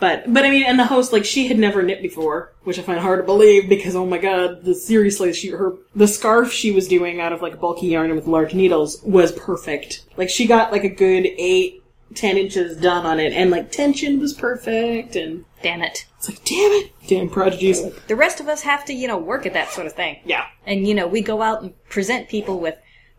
[0.00, 2.82] But, but I mean, and the host, like, she had never knit before, which I
[2.82, 6.70] find hard to believe because, oh my god, the, seriously, she, her, the scarf she
[6.70, 10.04] was doing out of, like, bulky yarn with large needles was perfect.
[10.16, 11.82] Like, she got, like, a good eight,
[12.14, 16.06] ten inches done on it, and, like, tension was perfect, and Damn it.
[16.18, 16.92] it's like, damn it!
[17.08, 17.82] Damn prodigies.
[18.06, 20.20] The rest of us have to, you know, work at that sort of thing.
[20.24, 20.46] Yeah.
[20.66, 22.76] And you know, we go out and present people with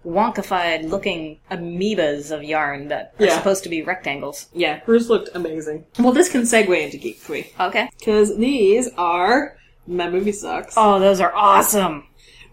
[0.09, 3.37] wonkified looking amoebas of yarn that are Yeah.
[3.37, 4.47] supposed to be rectangles.
[4.53, 5.85] Yeah, hers looked amazing.
[5.99, 7.53] Well, this can segue into Geek Tweet.
[7.59, 7.89] Okay.
[7.99, 9.55] Because these are
[9.87, 10.73] my movie socks.
[10.77, 12.05] Oh, those are awesome.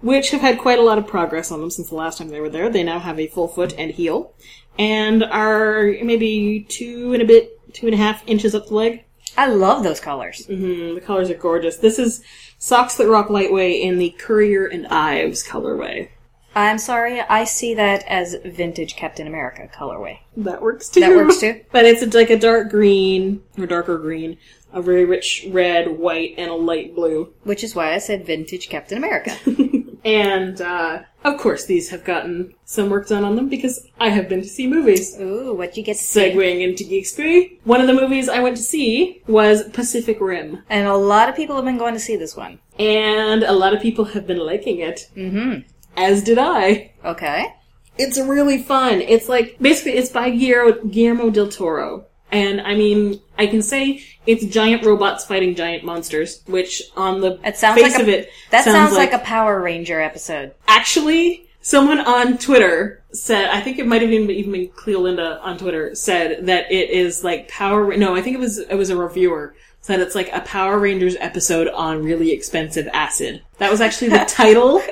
[0.02, 2.38] which have had quite a lot of progress on them since the last time they
[2.38, 2.68] were there.
[2.68, 4.34] They now have a full foot and heel,
[4.78, 9.04] and are maybe two and a bit, two and a half inches up the leg.
[9.38, 10.46] I love those colors.
[10.48, 11.76] Mm, the colors are gorgeous.
[11.78, 12.22] This is
[12.58, 16.10] socks that rock lightweight in the Currier and Ives colorway.
[16.56, 20.18] I'm sorry, I see that as vintage Captain America colorway.
[20.38, 21.00] That works too.
[21.00, 21.60] That works too?
[21.70, 24.38] But it's a, like a dark green or darker green,
[24.72, 27.34] a very rich red, white, and a light blue.
[27.44, 29.36] Which is why I said vintage Captain America.
[30.06, 34.28] And uh, of course, these have gotten some work done on them because I have
[34.28, 35.18] been to see movies.
[35.20, 36.20] Ooh, what you get to see.
[36.30, 40.86] Segueing into Geek one of the movies I went to see was Pacific Rim, And
[40.86, 42.60] a lot of people have been going to see this one.
[42.78, 45.66] and a lot of people have been liking it, Mm-hmm.
[45.96, 46.92] As did I.
[47.04, 47.52] Okay.
[47.98, 49.00] It's really fun.
[49.00, 54.44] It's like basically it's by Guillermo, del Toro, and I mean I can say it's
[54.44, 58.30] giant robots fighting giant monsters, which on the It sounds face like a, of it
[58.50, 60.54] that sounds, like, a Power Ranger episode.
[60.68, 65.40] actually someone on Twitter said I think it might have even been, even been Cleolinda
[65.42, 68.90] on Twitter said that it is like Power no I think it was it was
[68.90, 69.54] a reviewer
[69.86, 73.42] said it's like a Power Rangers episode on really expensive acid.
[73.58, 74.82] That was actually the title.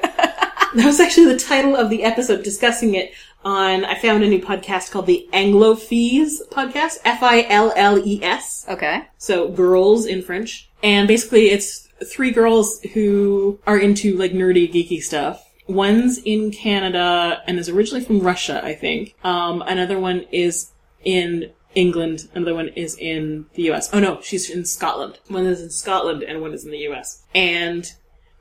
[0.78, 3.12] that was actually the title of the episode discussing it
[3.44, 7.98] on I found a new podcast called the Anglo Filles podcast F I L L
[7.98, 9.02] E S Okay.
[9.16, 10.68] so girls in French.
[10.82, 15.48] And basically it's three girls who are into like nerdy, geeky stuff.
[15.68, 19.14] One's in Canada and is originally from Russia, I think.
[19.22, 20.72] Um, another one is
[21.04, 22.28] in England.
[22.34, 23.94] Another one is in the US.
[23.94, 25.20] Oh no, she's in Scotland.
[25.28, 27.22] One is in Scotland and one is in the US.
[27.32, 27.86] And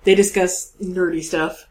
[0.03, 1.67] they discuss nerdy stuff.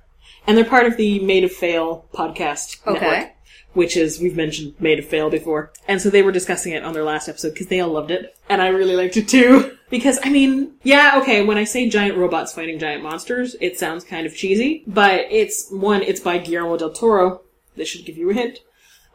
[0.46, 3.00] And they're part of the Made of Fail podcast Okay.
[3.00, 3.32] network
[3.74, 5.72] which is we've mentioned made of fail before.
[5.88, 8.36] And so they were discussing it on their last episode because they all loved it,
[8.48, 9.76] and I really liked it too.
[9.92, 14.04] Because I mean, yeah, okay, when I say giant robots fighting giant monsters, it sounds
[14.04, 17.42] kind of cheesy, but it's one, it's by Guillermo del Toro.
[17.76, 18.60] This should give you a hint.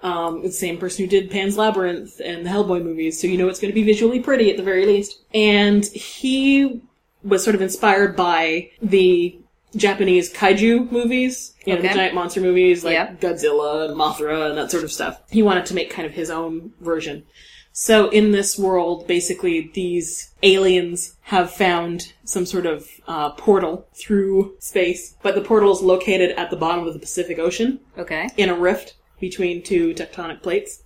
[0.03, 3.39] Um, it's the same person who did Pan's Labyrinth and the Hellboy movies, so you
[3.39, 5.19] know it's going to be visually pretty at the very least.
[5.33, 6.79] And he
[7.23, 9.35] was sort of inspired by the
[9.77, 13.13] Japanese kaiju movies, you know, the giant monster movies like Yeah.
[13.15, 15.21] Godzilla and Mothra and that sort of stuff.
[15.29, 17.23] He wanted to make kind of his own version.
[17.71, 24.55] So in this world, basically, these aliens have found some sort of uh, portal through
[24.59, 28.29] space, but the portal is located at the bottom of the Pacific Ocean Okay.
[28.35, 30.81] in a rift between two tectonic plates.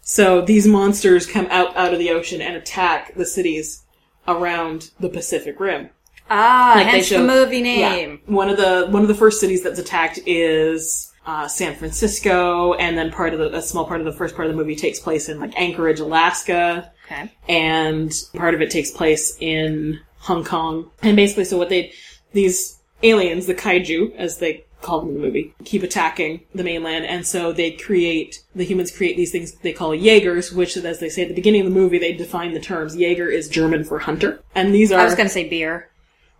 [0.00, 3.82] So these monsters come out out of the ocean and attack the cities
[4.26, 5.90] around the Pacific Rim.
[6.30, 7.90] Ah, Like hence the show- movie Yeah.
[7.90, 8.20] name.
[8.26, 12.96] One of the one of the first cities that's attacked is uh, San Francisco, and
[12.96, 14.98] then part of the a small part of the first part of the movie takes
[14.98, 17.30] place in like Anchorage, Alaska, Okay.
[17.48, 20.90] and part of it takes place in Hong Kong.
[21.02, 21.92] And basically, so what they
[22.32, 27.04] these aliens, the kaiju, as they call them in the movie, keep attacking the mainland,
[27.04, 31.08] and so they create the humans create these things they call Jaegers, which, as they
[31.08, 32.96] say at the beginning of the movie, they define the terms.
[32.96, 35.88] Jaeger is German for hunter, and these are I was going to say beer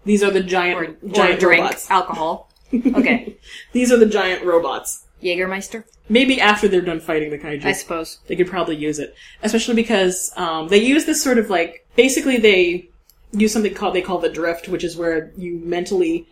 [0.09, 1.91] these are the giant or, giant or drink robots.
[1.91, 2.51] alcohol.
[2.73, 3.37] Okay.
[3.73, 5.05] These are the giant robots.
[5.23, 7.65] Jägermeister, Maybe after they're done fighting the kaiju.
[7.65, 8.19] I suppose.
[8.27, 12.39] they could probably use it, especially because um, they use this sort of like basically
[12.39, 12.89] they
[13.33, 16.27] use something called they call the drift, which is where you mentally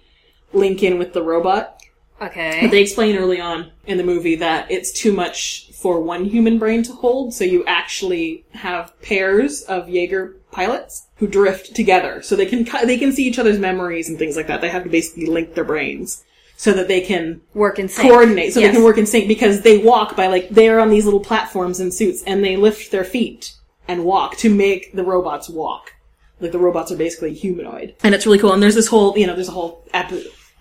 [0.55, 1.83] link in with the robot.
[2.23, 2.69] Okay.
[2.69, 6.83] They explain early on in the movie that it's too much for one human brain
[6.85, 12.47] to hold, so you actually have pairs of Jaeger pilots who drift together, so they
[12.47, 14.61] can they can see each other's memories and things like that.
[14.61, 16.25] They have to basically link their brains
[16.57, 18.09] so that they can Work in sync.
[18.11, 18.71] coordinate so Yes.
[18.71, 21.81] they can work in sync because they walk by like they're on these little platforms
[21.81, 23.53] in suits and they lift their feet
[23.87, 25.93] and walk to make the robots walk.
[26.41, 27.95] Like the robots are basically humanoid.
[28.03, 28.53] And it's really cool.
[28.53, 30.13] And there's this whole, you know, there's a whole ep-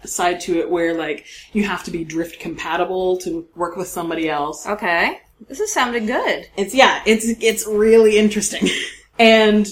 [0.08, 4.30] side to it where like you have to be drift compatible to work with somebody
[4.30, 4.66] else.
[4.68, 5.22] Okay.
[5.50, 6.48] This is sounding good.
[6.58, 8.70] It's yeah, it's it's really interesting.
[9.20, 9.68] and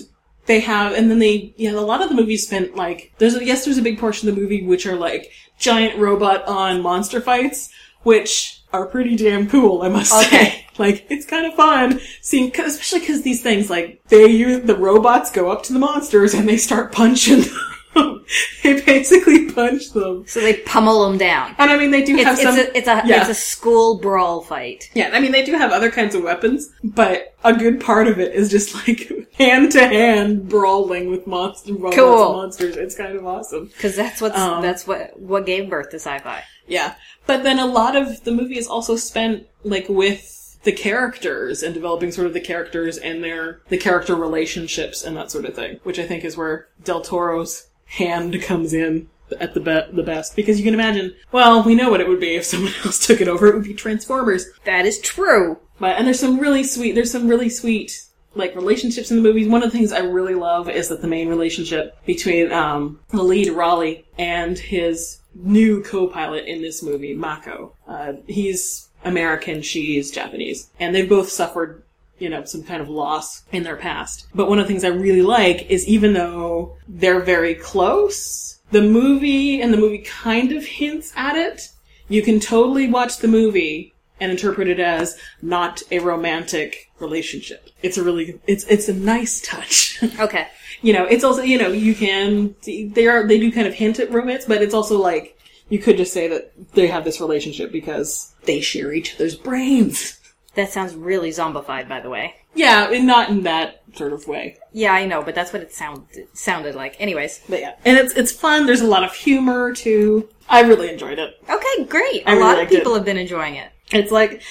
[0.46, 3.36] they have and then they you know, a lot of the movie spent like there's
[3.36, 6.82] a yes there's a big portion of the movie which are like giant robot on
[6.82, 7.70] monster fights,
[8.04, 10.38] which are pretty damn cool, I must Okay.
[10.46, 10.60] say.
[10.80, 15.30] Like it's kind of fun seeing, especially because these things like they use the robots
[15.30, 17.60] go up to the monsters and they start punching them.
[18.64, 21.56] they basically punch them, So they pummel them down.
[21.58, 22.58] and I mean they do have It's, some.
[22.58, 23.22] it's a it's a yeah.
[23.22, 24.90] it's a school brawl fight.
[24.94, 28.20] Yeah, I mean they do have other kinds of weapons, but a good part of
[28.20, 32.34] it is just like hand to hand brawling with monster Cool.
[32.34, 32.76] monsters.
[32.78, 33.66] It's kind of awesome.
[33.68, 36.44] Because that's what's Um, that's what what gave birth to sci-fi.
[36.68, 36.96] Yeah,
[37.28, 41.74] but then a lot of the movie is also spent like with the characters and
[41.74, 45.80] developing sort of the characters and their the character relationships and that sort of thing,
[45.84, 50.36] which I think is where Del Toro's hand comes in at the be- the best
[50.36, 51.16] because you can imagine.
[51.32, 53.48] Well, we know what it would be if someone else took it over.
[53.48, 54.48] It would be Transformers.
[54.66, 55.60] That is true.
[55.80, 59.48] But and there's some really sweet there's some really sweet like relationships in the movies.
[59.48, 63.22] One of the things I really love is that the main relationship between um, the
[63.22, 67.76] lead Raleigh and his new co-pilot in this movie, Mako.
[67.88, 71.83] Uh, he's American, she's Japanese, and they've both suffered
[72.24, 74.28] you know, some kind of loss in their past.
[74.34, 78.82] But one of the things I really like is even though they're very close, the
[78.82, 81.68] movie and the movie kind of hints at it.
[82.08, 87.70] You can totally watch the movie and interpret it as not a romantic relationship.
[87.82, 89.82] It's a really, it's, it's a nice touch.
[90.20, 90.48] Okay.
[90.82, 94.00] you know, it's also, you know, you can, they are, they do kind of hint
[94.00, 95.38] at romance, but it's also like,
[95.70, 100.20] you could just say that they have this relationship because they share each other's brains.
[100.56, 102.36] That sounds really zombified, by the way.
[102.54, 104.58] Yeah, and not in that sort of way.
[104.72, 106.96] Yeah, I know, but that's what it sound sounded like.
[107.00, 107.42] Anyways.
[107.50, 108.66] But yeah, and it's it's fun.
[108.68, 110.30] There's a lot of humor too.
[110.48, 111.42] I really enjoyed it.
[111.50, 112.24] Okay, great.
[112.24, 112.78] A I really lot of liked it.
[112.78, 113.72] people have been enjoying it.
[113.92, 114.42] It's like,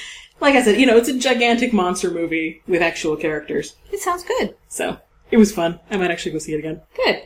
[0.40, 3.76] like I said, you know, it's a gigantic monster movie with actual characters.
[3.92, 4.56] It sounds good.
[4.68, 4.98] So
[5.30, 5.78] it was fun.
[5.90, 6.80] I might actually go see it again.
[6.96, 7.22] Good.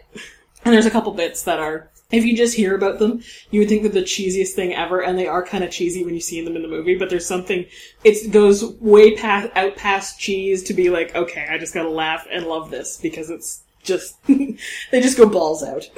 [0.65, 3.69] And there's a couple bits that are, if you just hear about them, you would
[3.69, 6.45] think they're the cheesiest thing ever, and they are kind of cheesy when you see
[6.45, 6.97] them in the movie.
[6.97, 7.67] But there's something,
[8.05, 12.27] it goes way past out past cheese to be like, okay, I just gotta laugh
[12.31, 15.89] and love this because it's just they just go balls out.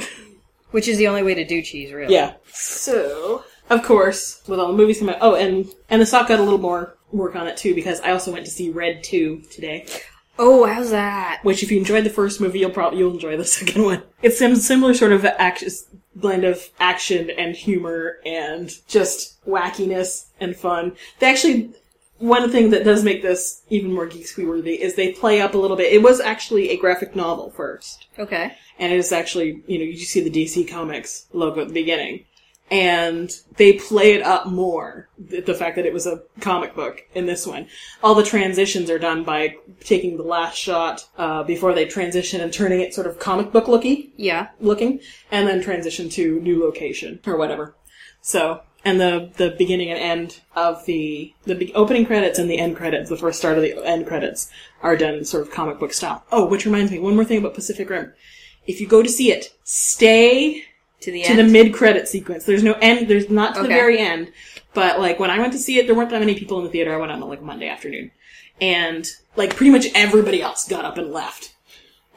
[0.71, 2.12] Which is the only way to do cheese, really.
[2.12, 2.35] Yeah.
[2.53, 6.40] So, of course, with all the movies coming out, oh, and and the sock got
[6.40, 9.42] a little more work on it too because I also went to see Red Two
[9.51, 9.87] today.
[10.38, 11.40] Oh, how's that?
[11.42, 14.03] Which, if you enjoyed the first movie, you'll probably you'll enjoy the second one.
[14.22, 15.68] It's some similar sort of action
[16.14, 20.96] blend of action and humor and just wackiness and fun.
[21.20, 21.70] They actually
[22.18, 25.59] one thing that does make this even more geek worthy is they play up a
[25.59, 25.92] little bit.
[25.92, 28.53] It was actually a graphic novel first, Okay.
[28.81, 32.24] and it is actually you know you see the DC Comics logo at the beginning,
[32.70, 35.09] and they play it up more.
[35.18, 37.68] The, fact that it was a comic book in this one,
[38.02, 42.52] all the transitions are done by taking the last shot uh, before they transition and
[42.52, 44.48] turning it sort of comic book looky Yeah.
[44.61, 45.00] looking,
[45.31, 47.74] and then transition to new location or whatever.
[48.20, 52.59] So, and the the beginning and end of the the be- opening credits and the
[52.59, 54.50] end credits, the first start of the end credits,
[54.83, 56.24] are done sort of comic book style.
[56.31, 58.12] Oh, which reminds me, one more thing about Pacific Rim.
[58.66, 60.64] If you go to see it, stay
[61.02, 61.38] To the to end.
[61.38, 62.44] the mid credit sequence.
[62.44, 63.08] There's no end.
[63.08, 63.74] There's not to the Okay.
[63.74, 64.32] very end.
[64.74, 66.70] But like when I went to see it, there weren't that many people in the
[66.70, 66.92] theater.
[66.94, 68.11] I went on like Monday afternoon,
[68.61, 69.06] and
[69.37, 71.54] like pretty much everybody else got up and left.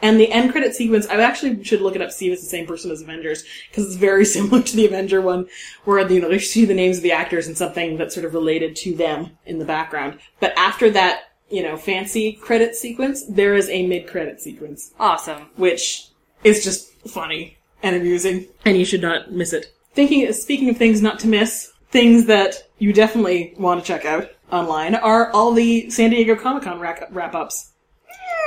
[0.04, 2.42] And the end credit sequence, I actually should look it up to see if it's
[2.42, 5.48] the same person as Avengers because it's very similar to the Avenger one,
[5.86, 8.34] where you know they see the names of the actors and something that's sort of
[8.34, 10.20] related to them in the background.
[10.40, 15.50] But after that, you know, fancy credit sequence, there is a mid credit sequence awesome.
[15.56, 16.08] which
[16.44, 19.74] is just funny and amusing, and you should not miss it.
[19.94, 24.30] Thinking, speaking of things not to miss, things that you definitely want to check out
[24.52, 27.72] online are all the San Diego Comic Con wrap ups.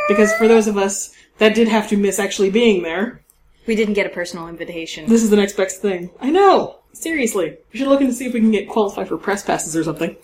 [0.08, 3.22] Because for those of us that did have to miss actually being there,
[3.66, 5.06] We didn't get a personal invitation.
[5.08, 6.10] this is the next best thing.
[6.20, 6.80] I know!
[6.92, 7.56] Seriously.
[7.72, 10.16] We should look into see if we can get qualified for press passes or something.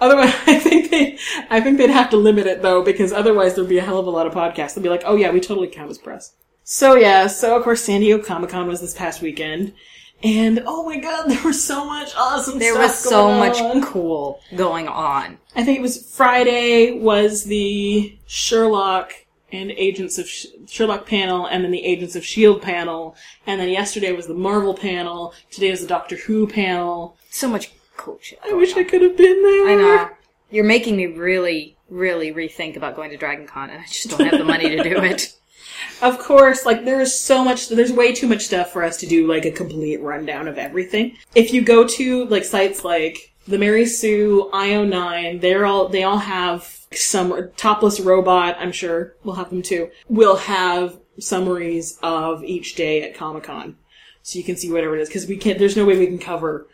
[0.00, 1.18] Otherwise, I think they,
[1.50, 4.06] I think they'd have to limit it though, because otherwise there'd be a hell of
[4.06, 4.74] a lot of podcasts.
[4.74, 6.32] They'd be like, oh yeah, we totally count as press.
[6.70, 9.72] So yeah, so of course San Diego Comic Con was this past weekend,
[10.22, 13.82] and oh my god, there was so much awesome there was so much on.
[13.82, 15.38] cool going on.
[15.56, 19.14] I think it was Friday was the Sherlock
[19.50, 23.70] and Agents of Sh- Sherlock panel, and then the Agents of Shield panel, and then
[23.70, 25.32] yesterday was the Marvel panel.
[25.50, 27.16] Today was the Doctor Who panel.
[27.30, 28.40] So much cool shit.
[28.44, 29.68] I wish I could have been there.
[29.68, 30.10] I know.
[30.50, 34.20] You're making me really, really rethink about going to Dragon Con, and I just don't
[34.20, 35.32] have the money to do it.
[36.00, 39.26] Of course, like there's so much, there's way too much stuff for us to do
[39.26, 41.16] like a complete rundown of everything.
[41.34, 46.18] If you go to like sites like the Mary Sue, IO9, they're all, they all
[46.18, 52.74] have some topless robot, I'm sure we'll have them too, will have summaries of each
[52.74, 53.76] day at Comic Con.
[54.22, 56.18] So you can see whatever it is, because we can't, there's no way we can
[56.18, 56.66] cover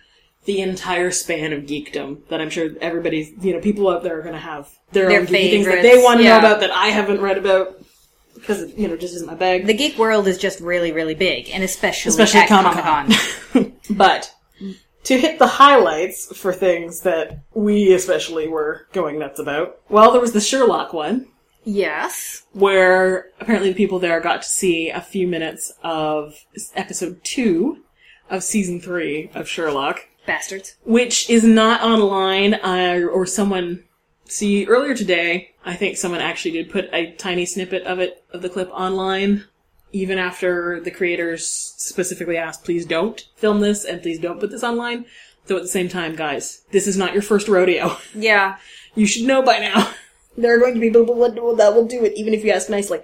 [0.45, 4.23] the entire span of geekdom that I'm sure everybody's, you know, people out there are
[4.23, 6.33] going to have their, Their own geeky things that they want to yeah.
[6.33, 7.84] know about that I haven't read about
[8.45, 9.67] because it, you know, just isn't my bag.
[9.67, 12.49] The geek world is just really, really big, and especially, Especially at.
[12.49, 13.73] Comic Con.
[13.91, 14.35] but
[15.05, 20.21] to hit the highlights for things that we especially were going nuts about, well, there
[20.21, 21.27] was the Sherlock one,
[21.65, 22.43] yes.
[22.53, 27.83] where apparently the people there got to see a few minutes of episode two
[28.31, 30.77] of season three of Sherlock, Bastards.
[30.85, 33.84] which is not online, uh, or someone.
[34.27, 38.43] See, earlier today, I think someone actually did put a tiny snippet of it, of
[38.43, 39.45] the clip online,
[39.93, 44.65] even after the creators specifically asked, please don't film this and please don't put this
[44.65, 45.05] online.
[45.47, 47.97] So at the same time, guys, this is not your first rodeo.
[48.15, 48.57] Yeah.
[48.95, 49.91] You should know by now.
[50.37, 52.51] There are going to be people that will- that will do it, even if you
[52.51, 53.01] ask nicely.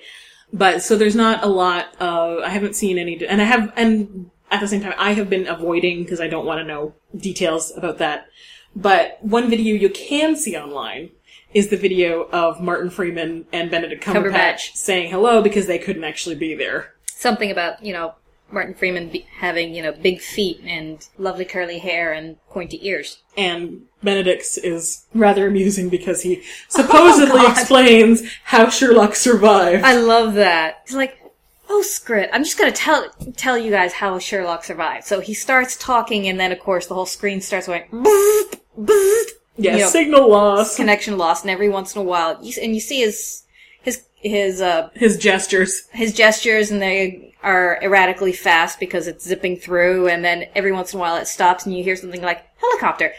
[0.53, 2.43] But so there's not a lot of.
[2.43, 5.47] I haven't seen any, and I have, and at the same time, I have been
[5.47, 8.27] avoiding because I don't want to know details about that.
[8.75, 11.11] But one video you can see online
[11.53, 14.75] is the video of Martin Freeman and Benedict Cumberbatch, Cumberbatch.
[14.75, 16.95] saying hello because they couldn't actually be there.
[17.07, 18.15] Something about, you know,
[18.53, 23.19] Martin Freeman having, you know, big feet and lovely curly hair and pointy ears.
[23.37, 29.85] And Benedict's is rather amusing because he supposedly Oh, explains how Sherlock survived.
[29.85, 30.83] I love that.
[30.87, 31.21] He's like,
[31.69, 35.07] oh, Scrit, I'm just gonna tell tell you guys how Sherlock survived.
[35.07, 39.25] So he starts talking, and then of course the whole screen starts going, bzzzt, bzzzt,
[39.57, 40.77] yeah, you know, signal loss.
[40.77, 43.43] connection lost, and every once in a while, you, and you see his
[43.83, 45.83] his his uh his gestures.
[45.93, 50.93] his gestures, and they are erratically fast because it's zipping through, and then every once
[50.93, 53.13] in a while it stops, and you hear something like helicopter.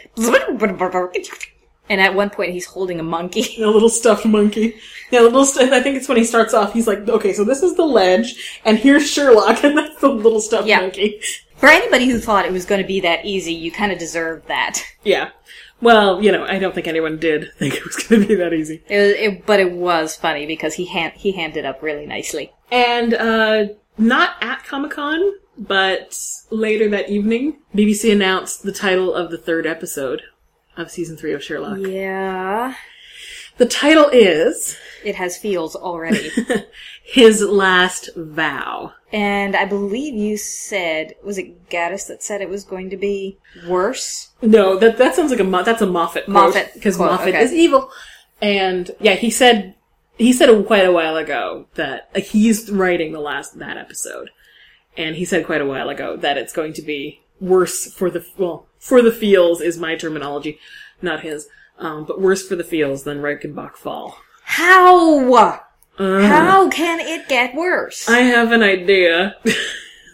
[1.88, 3.60] And at one point, he's holding a monkey.
[3.62, 4.76] A little stuffed monkey.
[5.10, 5.44] Yeah, a little.
[5.44, 6.72] St- I think it's when he starts off.
[6.72, 10.40] He's like, "Okay, so this is the ledge, and here's Sherlock, and that's the little
[10.40, 10.80] stuffed Yeah.
[10.80, 11.20] monkey."
[11.56, 14.48] For anybody who thought it was going to be that easy, you kind of deserved
[14.48, 14.82] that.
[15.04, 15.30] Yeah.
[15.82, 18.54] Well, you know, I don't think anyone did think it was going to be that
[18.54, 18.82] easy.
[18.88, 22.52] It, was- it, but it was funny because he hand, he handed up really nicely.
[22.70, 23.64] And uh
[23.98, 25.20] not at Comic Con,
[25.58, 26.18] but
[26.50, 30.22] later that evening, BBC announced the title of the third episode
[30.78, 31.78] of season three of Sherlock.
[31.80, 32.74] Yeah.
[33.58, 36.30] The title is It has feels already.
[37.12, 38.94] His Last Vow.
[39.12, 43.36] and I believe you said, was it Gatiss that said it was going to be
[43.68, 44.30] worse?
[44.40, 47.42] No, that that sounds like a that's a Moffat Moffat because Moffat okay.
[47.42, 47.90] is evil,
[48.40, 49.74] and yeah, he said
[50.16, 54.30] he said quite a while ago that like, he's writing the last that episode,
[54.96, 58.24] and he said quite a while ago that it's going to be worse for the
[58.38, 60.58] well for the feels is my terminology,
[61.02, 61.46] not his,
[61.78, 64.16] um, but worse for the feels than Reichenbach Fall.
[64.44, 65.60] How?
[66.02, 68.08] Uh, How can it get worse?
[68.08, 69.36] I have an idea.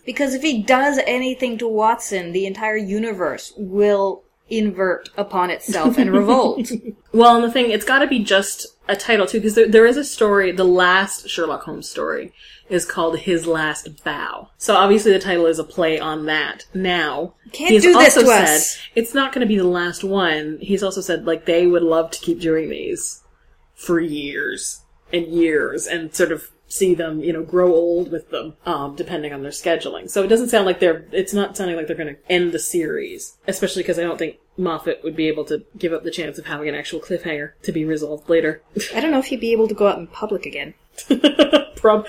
[0.04, 6.10] Because if he does anything to Watson, the entire universe will invert upon itself and
[6.10, 6.70] revolt.
[7.12, 9.86] Well, and the thing, it's got to be just a title too, because there, there
[9.86, 10.50] is a story.
[10.52, 12.32] The last Sherlock Holmes story
[12.70, 16.64] is called His Last Bow," So obviously, the title is a play on that.
[16.72, 18.78] Now, Can't he's do this also to said us.
[18.94, 20.56] it's not going to be the last one.
[20.62, 23.22] He's also said like they would love to keep doing these
[23.74, 24.82] for years
[25.12, 29.32] and years, and sort of see them, you know, grow old with them, um, depending
[29.32, 30.10] on their scheduling.
[30.10, 31.06] So it doesn't sound like they're.
[31.12, 34.36] It's not sounding like they're going to end the series, especially because I don't think
[34.56, 37.72] Moffat would be able to give up the chance of having an actual cliffhanger to
[37.72, 38.62] be resolved later.
[38.94, 40.74] I don't know if he'd be able to go out in public again.
[41.76, 42.06] Prob-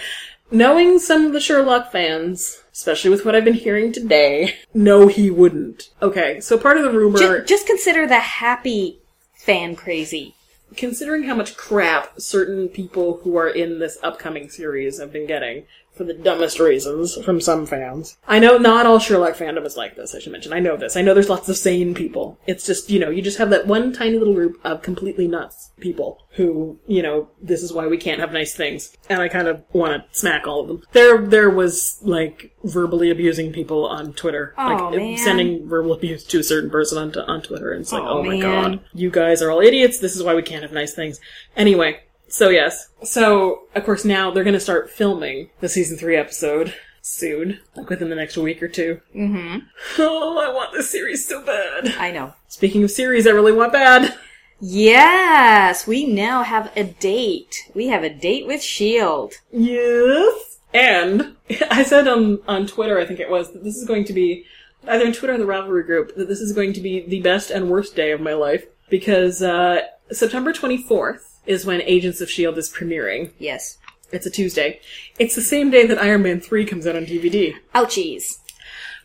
[0.52, 5.30] Knowing some of the Sherlock fans, especially with what I've been hearing today, no, he
[5.30, 5.89] wouldn't.
[6.02, 9.00] Okay, so part of the rumor, Just, just consider the happy
[9.36, 10.34] fan crazy.
[10.76, 15.65] Considering how much crap certain people who are in this upcoming series have been getting
[16.00, 18.18] for the dumbest reasons from some fans.
[18.26, 20.54] I know not all Sherlock fandom is like this, I should mention.
[20.54, 20.95] I know this.
[20.95, 22.39] I know there's lots of sane people.
[22.47, 25.72] It's just, you know, you just have that one tiny little group of completely nuts
[25.82, 28.95] people who, you know, this is why we can't have nice things.
[29.10, 30.84] And I kind of want to smack all of them.
[30.93, 34.54] There, there was, like, verbally abusing people on Twitter.
[34.58, 35.18] Oh, like, man.
[35.18, 37.74] sending verbal abuse to a certain person on, on Twitter.
[37.74, 40.00] And it's like, Oh, oh, my god you guys are all idiots.
[40.00, 41.20] This is why we can't have nice things.
[41.56, 42.89] Anyway, so yes.
[43.03, 47.89] So, of course, now they're going to start filming the season three episode soon, like
[47.89, 49.57] within the next week or 2 Mm-hmm.
[49.99, 51.95] Oh, I want this series so bad.
[51.97, 52.34] I know.
[52.47, 54.15] Speaking of series, I really want bad.
[54.61, 57.69] Yes, we now have a date.
[57.73, 59.36] We have a date with S.H.I.E.L.D.
[59.51, 60.59] Yes.
[60.73, 61.38] And
[61.71, 64.45] I said on on Twitter, I think it was, that this is going to be
[64.88, 67.51] either on Twitter or the Ravelry group that this is going to be the best
[67.51, 72.58] and worst day of my life because uh, September 24th is when Agents of Shield
[72.58, 73.32] is premiering.
[73.40, 73.78] Yes.
[74.12, 74.80] It's a Tuesday.
[75.20, 78.38] It's the same day that Iron Man 3 comes out on DVD, Ouchies.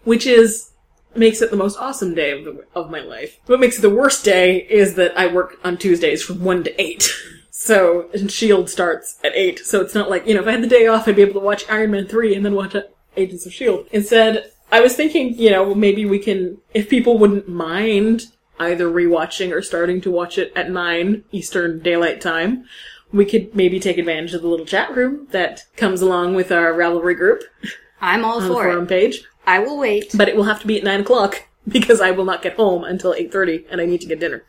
[0.04, 0.70] which which is
[1.16, 3.38] makes it the most awesome day of, the, of my life.
[3.46, 6.80] What makes it the worst day is that I work on Tuesdays from 1 to
[6.80, 7.10] 8.
[7.56, 8.66] So, and S.H.I.E.L.D.
[8.66, 9.60] starts at 8.
[9.60, 11.40] So it's not like, you know, if I had the day off, I'd be able
[11.40, 12.74] to watch Iron Man 3 and then watch
[13.16, 13.88] Agents of S.H.I.E.L.D.
[13.92, 18.26] Instead, I was thinking, you know, maybe we can, if people wouldn't mind
[18.58, 22.64] either rewatching or starting to watch it at 9 Eastern Daylight Time,
[23.12, 26.72] we could maybe take advantage of the little chat room that comes along with our
[26.72, 27.44] Ravelry group
[28.00, 28.88] I'm all on the for forum it.
[28.88, 29.24] page.
[29.46, 30.12] I will wait.
[30.14, 32.84] But it will have to be at 9 o'clock because I will not get home
[32.84, 34.44] until 8.30 and I need to get dinner.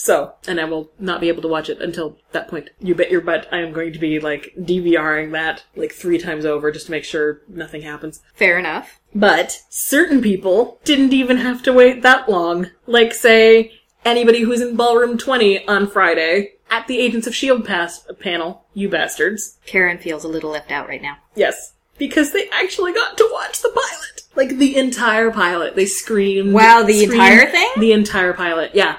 [0.00, 2.70] So, and I will not be able to watch it until that point.
[2.78, 6.44] You bet your butt I am going to be like DVRing that like three times
[6.44, 8.22] over just to make sure nothing happens.
[8.32, 9.00] Fair enough.
[9.12, 12.70] But certain people didn't even have to wait that long.
[12.86, 13.72] Like, say,
[14.04, 17.64] anybody who's in Ballroom 20 on Friday at the Agents of S.H.I.E.L.D.
[17.64, 19.58] pass panel, you bastards.
[19.66, 21.16] Karen feels a little left out right now.
[21.34, 21.72] Yes.
[21.98, 24.22] Because they actually got to watch the pilot.
[24.36, 25.74] Like, the entire pilot.
[25.74, 26.52] They screamed.
[26.52, 27.72] Wow, the screamed entire thing?
[27.78, 28.98] The entire pilot, yeah.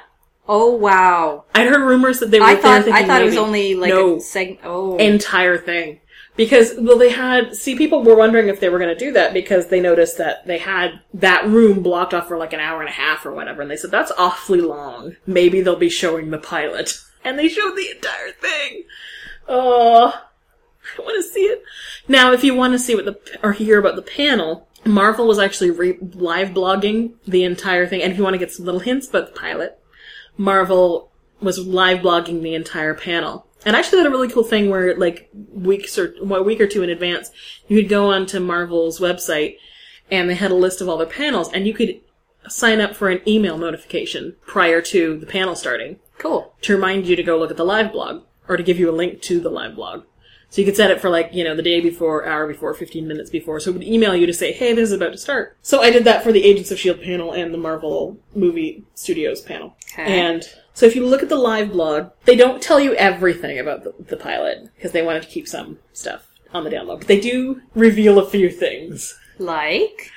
[0.52, 1.46] Oh wow!
[1.54, 4.16] I'd heard rumors that they were I thought I thought it was only like no,
[4.16, 4.58] a seg.
[4.64, 6.02] Oh, entire thing.
[6.36, 9.34] Because, well, they had, see, people were wondering if they were going to do that
[9.34, 12.88] because they noticed that they had that room blocked off for like an hour and
[12.88, 15.18] a half or whatever, and they said, that's awfully long.
[15.28, 16.98] Maybe they'll be showing the pilot.
[17.22, 18.86] And they showed the entire thing.
[19.46, 20.14] Oh,
[20.98, 21.62] I want to see it.
[22.08, 25.38] Now, if you want to see what the, or hear about the panel, Marvel was
[25.38, 28.80] actually re- live blogging the entire thing, and if you want to get some little
[28.80, 29.79] hints about the pilot,
[30.40, 31.12] Marvel
[31.42, 33.46] was live blogging the entire panel.
[33.66, 36.68] And actually had a really cool thing where like weeks or well, a week or
[36.68, 37.30] two in advance,
[37.68, 39.58] you could go onto Marvel's website
[40.10, 42.00] and they had a list of all their panels and you could
[42.48, 46.56] sign up for an email notification prior to the panel starting cool.
[46.62, 48.96] to remind you to go look at the live blog or to give you a
[48.96, 50.06] link to the live blog.
[50.52, 53.08] So you could set it for like, you know, the day before, hour before, 15
[53.08, 53.60] minutes before.
[53.60, 55.56] So it would email you to say, hey, this is about to start.
[55.62, 57.04] So I did that for the Agents of S.H.I.E.L.D.
[57.06, 59.76] panel and the Marvel movie studios panel.
[59.94, 60.20] Okay.
[60.20, 60.44] And
[60.74, 63.94] so if you look at the live blog, they don't tell you everything about the,
[64.00, 67.00] the pilot because they wanted to keep some stuff on the download.
[67.00, 69.16] But they do reveal a few things.
[69.38, 70.10] Like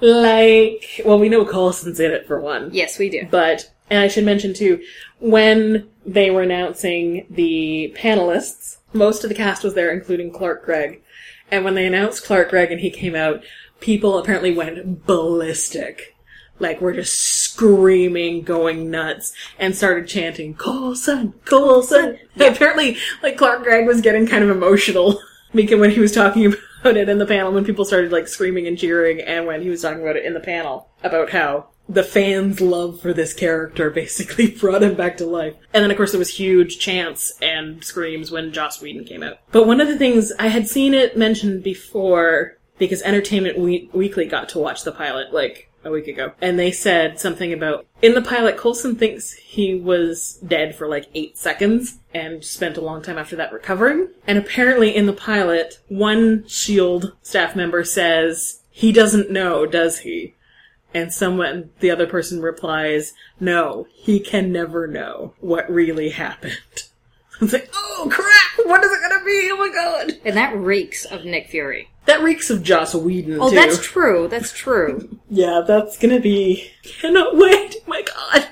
[0.00, 2.70] Like, well, we know Coulson's in it for one.
[2.72, 3.26] yes, we do.
[3.30, 4.82] But And I should mention too,
[5.20, 11.02] when they were announcing the panelists, most of the cast was there, including Clark Gregg.
[11.50, 13.44] And when they announced Clark Gregg and he came out,
[13.80, 16.16] people apparently went ballistic.
[16.58, 22.18] Like, we're just screaming, going nuts, and started chanting, Coulson, Coulson.
[22.40, 25.20] Apparently, like, Clark Gregg was getting kind of emotional
[25.54, 26.46] because when he was talking
[26.80, 29.68] about it in the panel, when people started, like, screaming and cheering, and when he
[29.68, 33.90] was talking about it in the panel, about how the fans' love for this character
[33.90, 35.54] basically brought him back to life.
[35.72, 39.38] And then, of course, there was huge chants and screams when Joss Whedon came out.
[39.52, 44.26] But one of the things, I had seen it mentioned before, because Entertainment we- Weekly
[44.26, 46.32] got to watch the pilot, like, a week ago.
[46.40, 51.08] And they said something about, in the pilot, Coulson thinks he was dead for like
[51.14, 54.08] eight seconds and spent a long time after that recovering.
[54.26, 60.34] And apparently in the pilot, one SHIELD staff member says, he doesn't know, does he?
[60.96, 66.56] And someone, the other person replies, no, he can never know what really happened.
[67.38, 69.50] It's like, oh crap, what is it gonna be?
[69.52, 70.12] Oh my god.
[70.24, 71.90] And that reeks of Nick Fury.
[72.06, 73.56] That reeks of Joss Whedon, Oh, too.
[73.56, 74.26] that's true.
[74.26, 75.18] That's true.
[75.28, 76.70] Yeah, that's gonna be.
[76.82, 77.76] Cannot wait!
[77.80, 78.48] Oh my god!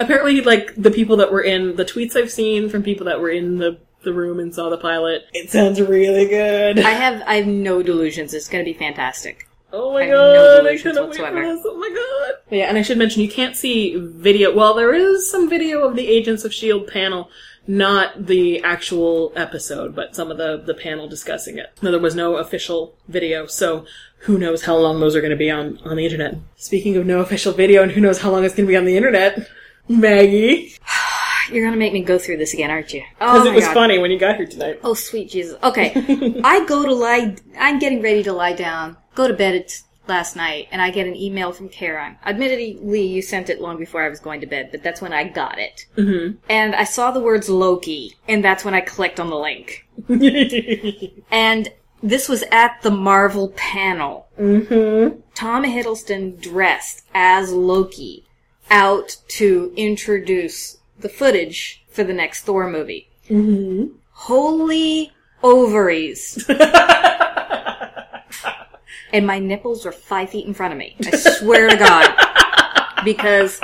[0.00, 3.30] Apparently, like, the people that were in the tweets I've seen from people that were
[3.30, 6.80] in the, the room and saw the pilot, it sounds really good.
[6.80, 8.34] I have I have no delusions.
[8.34, 9.46] It's going to be fantastic.
[9.76, 12.56] Oh my I have no god, I cannot wait for this, oh my god!
[12.56, 15.96] Yeah, and I should mention, you can't see video, well, there is some video of
[15.96, 16.86] the Agents of S.H.I.E.L.D.
[16.90, 17.28] Panel,
[17.66, 21.76] not the actual episode, but some of the, the panel discussing it.
[21.82, 23.84] No, there was no official video, so
[24.20, 26.36] who knows how long those are going to be on, on the internet.
[26.56, 28.84] Speaking of no official video, and who knows how long it's going to be on
[28.84, 29.48] the internet,
[29.88, 30.76] Maggie.
[31.50, 33.02] You're going to make me go through this again, aren't you?
[33.20, 33.74] Oh because Oh it was God.
[33.74, 34.80] funny when you got here tonight.
[34.82, 35.56] Oh, sweet Jesus.
[35.62, 35.92] Okay.
[36.44, 39.72] I go to lie, I'm getting ready to lie down, go to bed
[40.06, 42.16] last night, and I get an email from Karen.
[42.24, 45.24] Admittedly, you sent it long before I was going to bed, but that's when I
[45.24, 45.86] got it.
[45.96, 46.36] Mm-hmm.
[46.48, 49.88] And I saw the words Loki, and that's when I clicked on the link.
[51.30, 51.68] And
[52.02, 54.28] this was at the Marvel panel.
[54.38, 55.20] Mm-hmm.
[55.34, 58.24] Tom Hiddleston dressed as Loki
[58.70, 63.08] out to introduce the footage for the next Thor movie.
[63.28, 63.94] Mm-hmm.
[64.12, 65.12] Holy
[65.42, 66.44] ovaries.
[69.12, 70.96] and my nipples were five feet in front of me.
[71.06, 72.14] I swear to God.
[73.04, 73.60] Because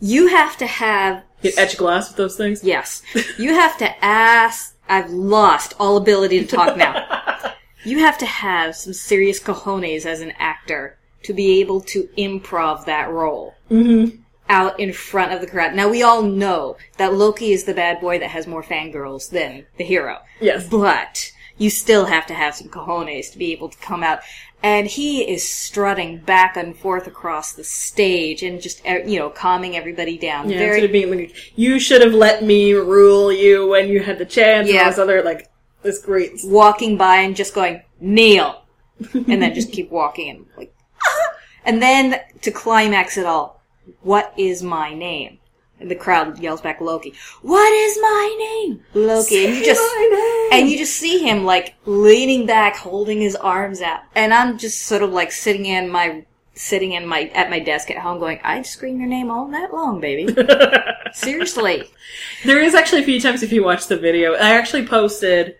[0.00, 2.64] you have to have Get etch glass with those things.
[2.64, 3.02] Yes.
[3.38, 4.74] You have to ask.
[4.88, 7.06] I've lost all ability to talk now.
[7.82, 12.84] You have to have some serious cojones as an actor to be able to improv
[12.84, 13.54] that role.
[13.70, 14.16] Mm-hmm.
[14.50, 15.74] Out in front of the crowd.
[15.74, 19.64] Now we all know that Loki is the bad boy that has more fangirls than
[19.78, 20.18] the hero.
[20.40, 20.68] Yes.
[20.68, 24.20] But you still have to have some cojones to be able to come out.
[24.62, 29.30] And he is strutting back and forth across the stage and just, eh, you know,
[29.30, 30.50] calming everybody down.
[30.50, 34.00] Yeah, Very instead of being like, you should have let me rule you when you
[34.02, 34.66] had the chance.
[34.66, 34.82] And Yeah.
[34.84, 35.48] all this other, like,
[35.82, 36.32] this great.
[36.44, 38.62] walking by and just going kneel,
[39.14, 40.74] and then just keep walking and like,
[41.06, 41.32] "Ah!"
[41.64, 43.62] and then to climax it all,
[44.02, 45.38] what is my name?
[45.80, 47.14] And the crowd yells back Loki.
[47.42, 48.84] What is my name?
[48.94, 49.46] Loki.
[49.46, 49.96] and you just
[50.52, 54.82] and you just see him like leaning back, holding his arms out, and I'm just
[54.82, 56.24] sort of like sitting in my
[56.54, 59.72] sitting in my at my desk at home, going, I'd scream your name all night
[59.72, 60.34] long, baby.
[61.12, 61.84] Seriously.
[62.44, 64.34] There is actually a few times if you watch the video.
[64.34, 65.56] I actually posted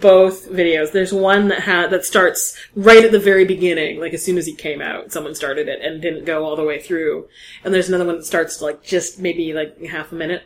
[0.00, 0.92] both videos.
[0.92, 4.46] There's one that ha- that starts right at the very beginning, like as soon as
[4.46, 7.28] he came out, someone started it and didn't go all the way through.
[7.64, 10.44] And there's another one that starts like just maybe like half a minute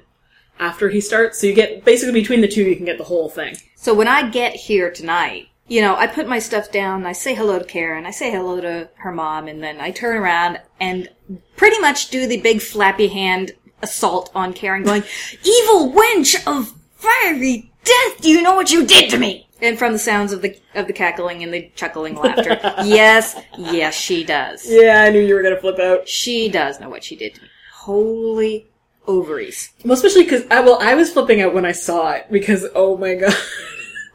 [0.58, 1.38] after he starts.
[1.38, 3.56] So you get basically between the two, you can get the whole thing.
[3.76, 7.34] So when I get here tonight, you know, I put my stuff down, I say
[7.34, 11.08] hello to Karen, I say hello to her mom, and then I turn around and
[11.56, 15.04] pretty much do the big flappy hand assault on Karen, going,
[15.44, 19.48] Evil wench of fiery death, do you know what you did to me?
[19.62, 22.58] And from the sounds of the of the cackling and the chuckling laughter.
[22.84, 24.64] yes, yes, she does.
[24.66, 26.08] Yeah, I knew you were gonna flip out.
[26.08, 27.48] She does know what she did to me.
[27.72, 28.66] Holy
[29.06, 29.70] ovaries.
[29.84, 32.96] Well, especially because I well, I was flipping out when I saw it because oh
[32.96, 33.34] my god,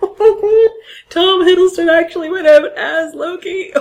[1.09, 3.71] Tom Hiddleston actually went out as Loki,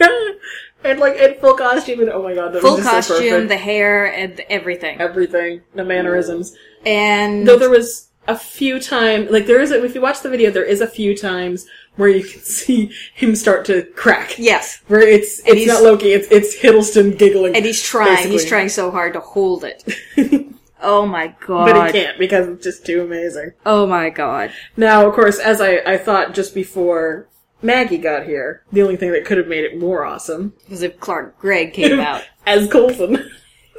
[0.84, 3.30] and like in full costume, and oh my god, that Full was just so costume,
[3.30, 3.48] perfect.
[3.50, 5.00] the hair, and everything.
[5.00, 6.56] everything, the mannerisms.
[6.86, 10.30] And Though there was a few times, like there is, a, if you watch the
[10.30, 11.66] video, there is a few times
[11.96, 14.38] where you can see him start to crack.
[14.38, 18.28] yes, Where it's it's not Loki, it's it's Hiddleston giggling, And he's trying.
[18.30, 19.84] He's trying so hard to hold it.
[20.82, 21.72] oh my god.
[21.72, 23.52] but he can't because it's just too amazing.
[23.66, 24.52] Oh my god.
[24.76, 27.28] Now, of course, as I, I thought just before
[27.62, 30.98] Maggie got here, the only thing that could have made it more awesome Because if
[31.00, 32.22] Clark Gregg came out.
[32.46, 33.30] as Coulson.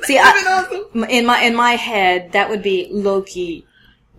[0.03, 3.65] See, I, in my in my head, that would be Loki,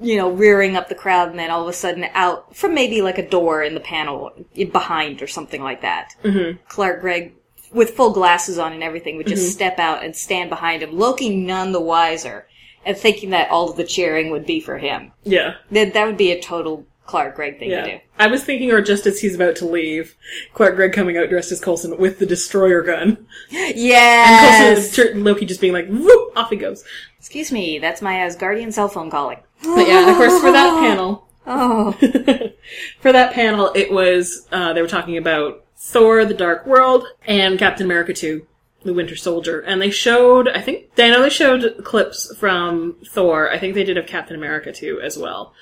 [0.03, 3.03] you know, rearing up the crowd, and then all of a sudden out from maybe
[3.03, 6.15] like a door in the panel behind or something like that.
[6.23, 6.59] Mm-hmm.
[6.69, 7.35] Clark Gregg
[7.73, 11.35] with full glasses on and everything would just step out and stand behind him, Loki
[11.35, 12.47] none the wiser,
[12.85, 15.13] and thinking that all of the cheering would be for him.
[15.25, 15.55] Yeah.
[15.71, 17.99] That that would be a total Clark Gregg thing to do.
[18.19, 20.15] I was thinking, or just as he's about to leave,
[20.55, 23.27] Clark Gregg coming out dressed as Coulson with the destroyer gun.
[23.51, 24.87] Yes.
[24.97, 26.85] And Coulson, Loki just being like, whoop, off he goes.
[27.19, 29.39] Excuse me, that's my Asgardian cell phone calling.
[29.63, 31.93] But yeah, of course, for that panel, Oh.
[33.01, 37.59] for that panel, it was, uh, they were talking about Thor, the Dark World, and
[37.59, 38.47] Captain America 2,
[38.85, 39.61] the Winter Soldier.
[39.61, 43.51] And they showed, I think, I know they showed clips from Thor.
[43.51, 45.53] I think they did of Captain America 2 as well.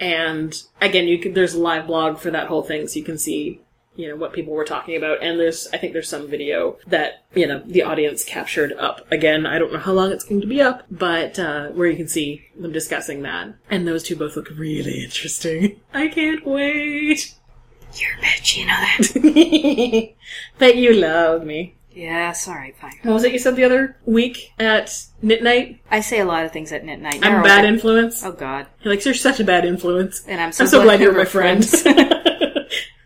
[0.00, 3.18] And again, you can, there's a live blog for that whole thing, so you can
[3.18, 3.60] see,
[3.96, 5.22] you know, what people were talking about.
[5.22, 9.10] And there's, I think there's some video that, you know, the audience captured up.
[9.12, 11.96] Again, I don't know how long it's going to be up, but, uh, where you
[11.96, 13.54] can see them discussing that.
[13.70, 15.80] And those two both look really interesting.
[15.94, 17.34] I can't wait.
[17.94, 20.14] You're a bitch, you know that?
[20.58, 21.76] but you love me.
[21.94, 22.98] Yes, alright, fine.
[23.02, 25.80] What was it you said the other week at Knit Night?
[25.90, 27.20] I say a lot of things at Knit night.
[27.22, 28.24] I'm a bad influence.
[28.24, 28.66] Oh god.
[28.82, 30.22] You're like, you're such a bad influence.
[30.26, 31.64] And I'm so, I'm so glad you're we're my friend.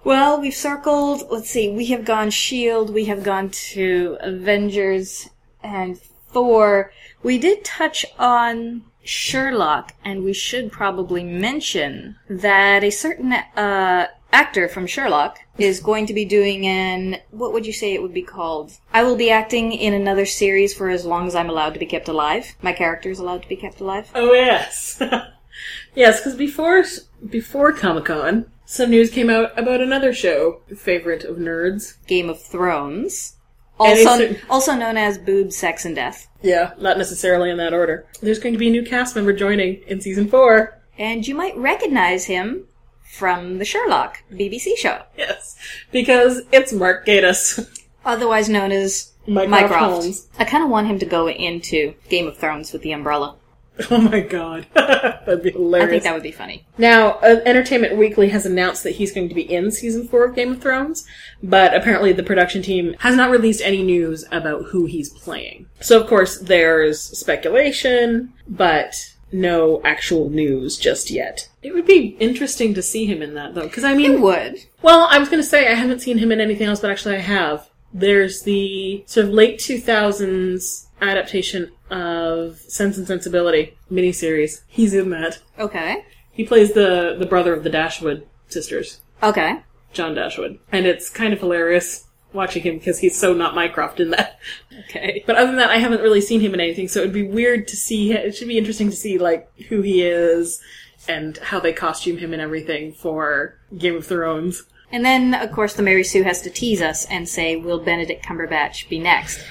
[0.08, 5.28] Well, we've circled, let's see, we have gone Shield, we have gone to Avengers
[5.62, 6.92] and Thor.
[7.22, 14.68] We did touch on Sherlock, and we should probably mention that a certain uh, actor
[14.68, 18.22] from Sherlock is going to be doing an what would you say it would be
[18.22, 18.72] called?
[18.92, 21.86] I will be acting in another series for as long as I'm allowed to be
[21.86, 22.54] kept alive.
[22.62, 24.10] My character is allowed to be kept alive.
[24.14, 25.00] Oh yes,
[25.94, 26.20] yes.
[26.20, 26.84] Because before
[27.28, 31.94] before Comic Con, some news came out about another show, favorite of nerds.
[32.06, 33.36] Game of Thrones,
[33.78, 36.28] also it's- also known as Boob, Sex, and Death.
[36.42, 38.06] Yeah, not necessarily in that order.
[38.22, 40.78] There's going to be a new cast member joining in season four.
[40.96, 42.67] And you might recognize him
[43.10, 45.56] from the Sherlock BBC show, Yes,
[45.92, 47.66] because it's Mark Gatiss,
[48.04, 50.02] otherwise known as Mycroft Mycroft.
[50.02, 50.28] Holmes.
[50.38, 53.36] I kind of want him to go into Game of Thrones with the umbrella.
[53.92, 55.86] Oh my god, that'd be hilarious.
[55.86, 56.66] I think that would be funny.
[56.78, 60.34] Now, uh, Entertainment Weekly has announced that he's going to be in season four of
[60.34, 61.06] Game of Thrones,
[61.44, 65.68] but apparently the production team has not released any news about who he's playing.
[65.80, 68.94] So, of course, there's speculation, but
[69.32, 71.48] no actual news just yet.
[71.62, 74.58] It would be interesting to see him in that, though, because I mean, It would.
[74.82, 77.16] well, I was going to say I haven't seen him in anything else, but actually
[77.16, 77.68] I have.
[77.92, 84.62] There's the sort of late 2000s adaptation of Sense and Sensibility miniseries.
[84.66, 85.38] He's in that.
[85.58, 86.04] Okay.
[86.32, 89.60] He plays the the brother of the Dashwood sisters, Okay.
[89.92, 94.10] John Dashwood, and it's kind of hilarious watching him because he's so not Mycroft in
[94.10, 94.38] that.
[94.84, 95.24] Okay.
[95.26, 97.68] But other than that, I haven't really seen him in anything, so it'd be weird
[97.68, 98.12] to see.
[98.12, 100.60] It should be interesting to see like who he is
[101.08, 104.64] and how they costume him and everything for Game of Thrones.
[104.90, 108.24] And then, of course, the Mary Sue has to tease us and say, "Will Benedict
[108.24, 109.44] Cumberbatch be next?"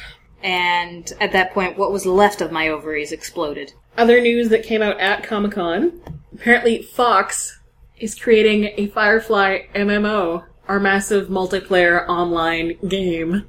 [0.43, 3.73] And at that point, what was left of my ovaries exploded.
[3.97, 6.01] Other news that came out at Comic Con
[6.33, 7.59] apparently Fox
[7.99, 13.45] is creating a Firefly MMO, our massive multiplayer online game.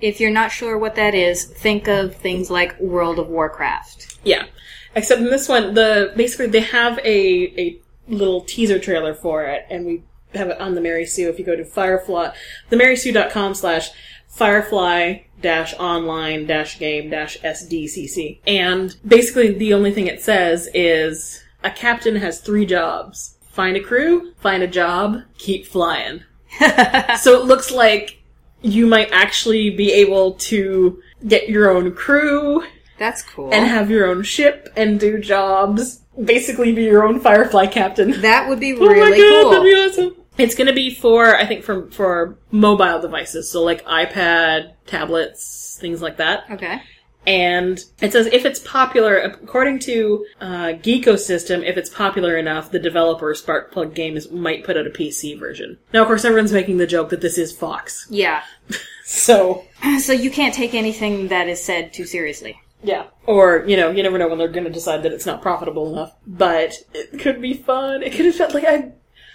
[0.00, 4.18] If you're not sure what that is, think of things like World of Warcraft.
[4.24, 4.46] Yeah.
[4.94, 9.64] Except in this one, the basically they have a a little teaser trailer for it,
[9.70, 10.02] and we
[10.34, 11.28] have it on the Mary Sue.
[11.28, 12.30] If you go to Firefly,
[12.68, 13.90] the themarysue.com slash
[14.28, 18.40] Firefly dash online dash game dash SDCC.
[18.46, 23.36] And basically the only thing it says is a captain has three jobs.
[23.50, 26.24] Find a crew, find a job, keep flying.
[27.20, 28.22] so it looks like
[28.60, 32.62] you might actually be able to get your own crew
[32.98, 33.52] That's cool.
[33.52, 36.00] and have your own ship and do jobs.
[36.22, 38.20] Basically, be your own Firefly captain.
[38.20, 39.50] that would be oh my really god, cool.
[39.50, 40.16] that'd be awesome!
[40.38, 45.78] It's going to be for I think for for mobile devices, so like iPad, tablets,
[45.80, 46.44] things like that.
[46.50, 46.82] Okay.
[47.26, 50.46] And it says if it's popular, according to uh,
[50.82, 55.78] Geekosystem, if it's popular enough, the developer Sparkplug Games might put out a PC version.
[55.92, 58.42] Now, of course, everyone's making the joke that this is Fox, Yeah.
[59.04, 59.64] so
[60.00, 62.60] So you can't take anything that is said too seriously.
[62.82, 63.06] Yeah.
[63.26, 65.92] Or, you know, you never know when they're going to decide that it's not profitable
[65.92, 66.16] enough.
[66.26, 68.02] But it could be fun.
[68.02, 68.92] It could have felt like I.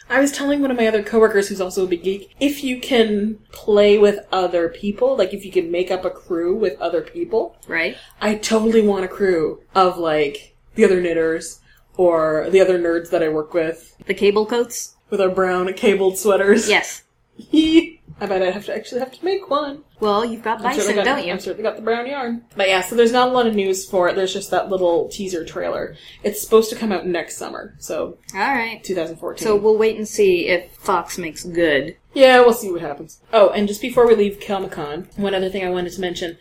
[0.10, 2.80] I was telling one of my other coworkers who's also a big geek, if you
[2.80, 7.01] can play with other people, like if you can make up a crew with other
[7.01, 7.97] people, Right?
[8.22, 11.60] I totally want a crew of like the other knitters
[11.97, 14.95] or the other nerds that I work with The cable coats?
[15.10, 16.68] with our brown cabled sweaters.
[16.70, 17.03] Yes.
[17.53, 19.84] I bet I'd have to actually have to make one.
[20.00, 21.34] Well, you've got bison, certainly got, don't you?
[21.34, 22.43] I've certainly got the brown yarn.
[22.56, 24.16] But yeah, so there's not a lot of news for it.
[24.16, 25.95] There's just that little teaser trailer.
[26.24, 28.84] It's supposed to come out next summer, so All right.
[28.84, 29.43] 2014.
[29.43, 31.98] So we'll wait and see if Fox makes good.
[32.14, 33.20] Yeah, we'll see what happens.
[33.34, 36.38] Oh, and just before we leave Comic Con, one other thing I wanted to mention.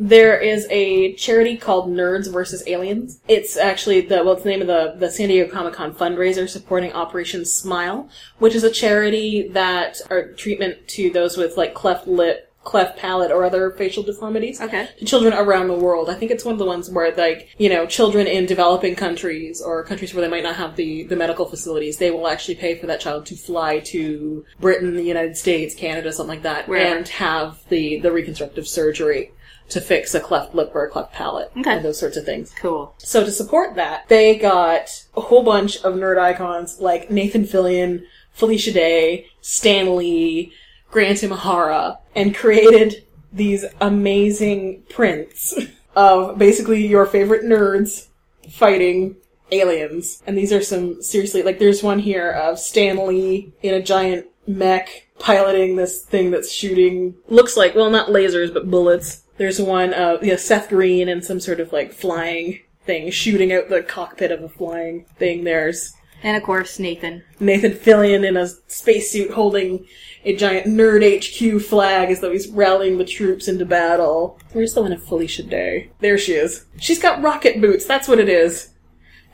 [0.00, 3.18] There is a charity called Nerds versus Aliens.
[3.26, 6.48] It's actually the well, it's the name of the the San Diego Comic Con fundraiser
[6.48, 12.06] supporting Operation Smile, which is a charity that are treatment to those with like cleft
[12.06, 14.88] lip, cleft palate, or other facial deformities Okay.
[14.98, 16.10] to children around the world.
[16.10, 19.62] I think it's one of the ones where, like, you know, children in developing countries
[19.62, 22.74] or countries where they might not have the, the medical facilities, they will actually pay
[22.78, 27.08] for that child to fly to Britain, the United States, Canada, something like that, and
[27.08, 29.32] have the, the reconstructive surgery
[29.70, 31.76] to fix a cleft lip or a cleft palate Okay.
[31.76, 32.52] and those sorts of things.
[32.60, 32.94] Cool.
[32.98, 38.02] So to support that, they got a whole bunch of nerd icons like Nathan Fillion,
[38.32, 40.52] Felicia Day, Stan Lee,
[40.90, 45.58] Grant Imahara, and created these amazing prints
[45.94, 48.08] of basically your favorite nerds
[48.50, 49.16] fighting
[49.50, 50.22] aliens.
[50.26, 54.26] And these are some seriously like there's one here of Stan Lee in a giant
[54.46, 59.24] mech piloting this thing that's shooting looks like well not lasers but bullets.
[59.36, 63.68] There's one of know, Seth Green and some sort of like flying thing shooting out
[63.68, 65.44] the cockpit of a flying thing.
[65.44, 65.92] There's
[66.22, 67.22] And of course, Nathan.
[67.38, 69.86] Nathan Fillion in a spacesuit holding
[70.24, 74.38] a giant nerd HQ flag as though he's rallying the troops into battle.
[74.52, 75.90] Where's the one of Felicia Day?
[76.00, 76.66] There she is.
[76.80, 78.70] She's got rocket boots, that's what it is.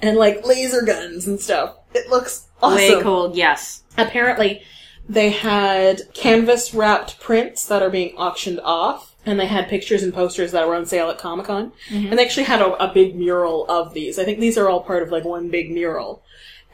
[0.03, 1.76] And like laser guns and stuff.
[1.95, 2.76] It looks awesome.
[2.76, 3.35] Way cool.
[3.35, 3.85] Yes.
[3.97, 4.62] Apparently,
[5.09, 9.12] they had canvas wrapped prints that are being auctioned off.
[9.26, 11.72] And they had pictures and posters that were on sale at Comic Con.
[11.89, 12.09] Mm-hmm.
[12.09, 14.18] And they actually had a, a big mural of these.
[14.18, 16.22] I think these are all part of like one big mural.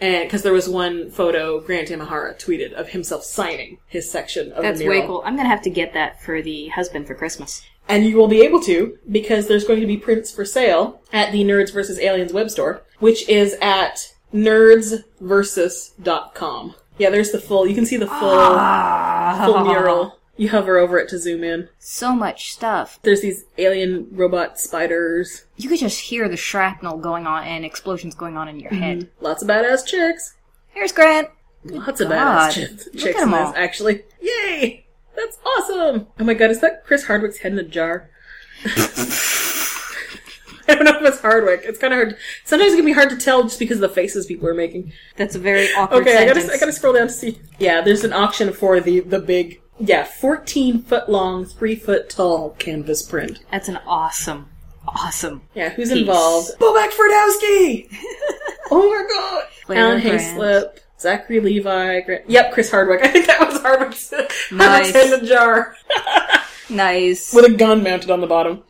[0.00, 4.62] And because there was one photo Grant Imahara tweeted of himself signing his section of
[4.62, 5.00] That's the mural.
[5.00, 5.22] That's way cool.
[5.26, 7.62] I'm gonna have to get that for the husband for Christmas.
[7.88, 11.32] And you will be able to because there's going to be prints for sale at
[11.32, 11.98] the Nerds vs.
[11.98, 16.74] Aliens web store, which is at nerdsversus.com.
[16.98, 19.42] Yeah, there's the full, you can see the full, Ah.
[19.44, 20.19] full mural.
[20.40, 21.68] You hover over it to zoom in.
[21.78, 22.98] So much stuff.
[23.02, 25.44] There's these alien robot spiders.
[25.58, 29.00] You could just hear the shrapnel going on and explosions going on in your head.
[29.00, 29.22] Mm-hmm.
[29.24, 30.36] Lots of badass chicks.
[30.68, 31.28] Here's Grant.
[31.64, 32.50] Lots of God.
[32.50, 34.02] badass chicks, Look chicks at 'em in this, actually.
[34.22, 34.86] Yay!
[35.14, 36.06] That's awesome!
[36.18, 38.08] Oh my god, is that Chris Hardwick's head in a jar?
[40.68, 41.62] I don't know if it's Hardwick.
[41.64, 42.16] It's kind of hard.
[42.44, 44.92] Sometimes it can be hard to tell just because of the faces people are making.
[45.16, 46.44] That's a very awkward Okay, I sentence.
[46.46, 47.40] gotta, I gotta scroll down to see.
[47.58, 52.50] Yeah, there's an auction for the the big, yeah, 14 foot long, 3 foot tall
[52.58, 53.40] canvas print.
[53.50, 54.48] That's an awesome,
[54.86, 55.42] awesome.
[55.54, 56.00] Yeah, who's Peace.
[56.00, 56.50] involved?
[56.58, 57.88] Bobak Ferdowski!
[58.70, 59.76] oh my god!
[59.76, 60.20] Alan Grant.
[60.20, 62.28] Hayslip, Zachary Levi, Grant.
[62.28, 63.00] Yep, Chris Hardwick.
[63.04, 64.12] I think that was Hardwick's,
[64.52, 64.92] Nice.
[64.92, 65.76] Hardwick's in a jar.
[66.68, 67.32] Nice.
[67.34, 68.62] with a gun mounted on the bottom.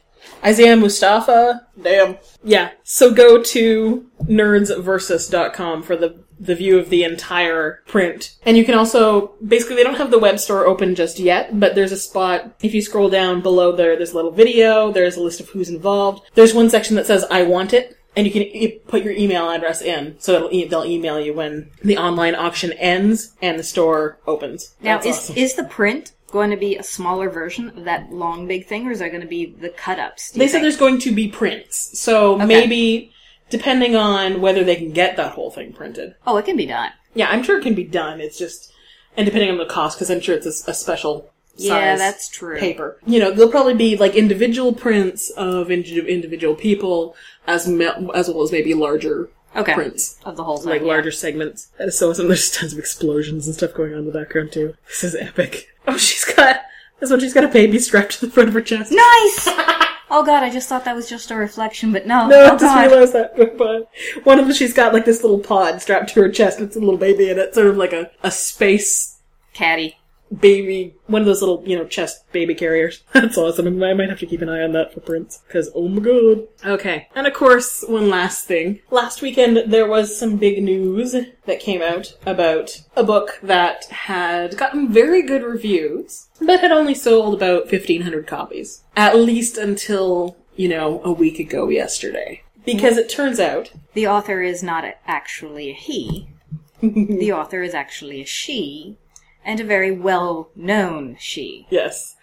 [0.45, 1.67] Isaiah Mustafa.
[1.81, 2.17] Damn.
[2.43, 2.71] Yeah.
[2.83, 8.35] So go to nerdsversus.com for the the view of the entire print.
[8.47, 11.75] And you can also basically they don't have the web store open just yet, but
[11.75, 15.23] there's a spot if you scroll down below there there's a little video, there's a
[15.23, 16.23] list of who's involved.
[16.35, 19.49] There's one section that says I want it and you can e- put your email
[19.51, 24.19] address in, so e- they'll email you when the online auction ends and the store
[24.27, 24.75] opens.
[24.81, 25.37] Now, That's is awesome.
[25.37, 28.91] is the print going to be a smaller version of that long big thing, or
[28.93, 30.31] is that going to be the cut ups?
[30.33, 32.47] They said there's going to be prints, so Okay.
[32.47, 33.13] maybe
[33.51, 36.15] depending on whether they can get that whole thing printed.
[36.27, 36.91] Oh, it can be done.
[37.15, 38.21] Yeah, I'm sure it can be done.
[38.21, 38.73] It's just,
[39.17, 42.57] and depending on the cost, because I'm sure it's a special Yeah, size that's true.
[42.59, 42.99] paper.
[43.07, 48.29] You know, there'll probably be like individual prints of indi- individual people, as me- as
[48.29, 49.75] well as maybe larger Okay.
[49.75, 50.17] prints.
[50.25, 50.69] Of the whole thing.
[50.71, 50.87] Like yeah.
[50.87, 51.67] larger segments.
[51.79, 52.29] That is so awesome.
[52.29, 54.75] There's tons of explosions and stuff going on in the background too.
[54.87, 55.67] This is epic.
[55.89, 56.61] Oh, she's got.
[57.01, 58.93] This one, she's got a baby strapped to the front of her chest.
[58.93, 59.49] Nice!
[60.11, 62.27] oh god, I just thought that was just a reflection, but no.
[62.27, 62.91] No, oh I just god.
[62.91, 63.57] realized that.
[63.57, 63.89] But
[64.25, 66.61] one of them, she's got like this little pod strapped to her chest.
[66.61, 69.21] It's a little baby in it, sort of like a, a space
[69.53, 69.97] Caddy.
[70.39, 73.03] Baby, one of those little, you know, chest baby carriers.
[73.13, 73.83] That's awesome.
[73.83, 75.43] I might have to keep an eye on that for prints.
[75.49, 76.47] Cause, oh my god.
[76.65, 77.09] Okay.
[77.15, 78.81] And of course, one last thing.
[78.91, 81.13] Last weekend, there was some big news
[81.47, 86.95] that came out about a book that had gotten very good reviews, but had only
[86.95, 88.83] sold about 1500 copies.
[88.97, 92.43] At least until, you know, a week ago yesterday.
[92.65, 96.29] Because it turns out The author is not actually a he.
[96.83, 98.97] the author is actually a she,
[99.45, 101.67] and a very well known she.
[101.71, 102.17] Yes.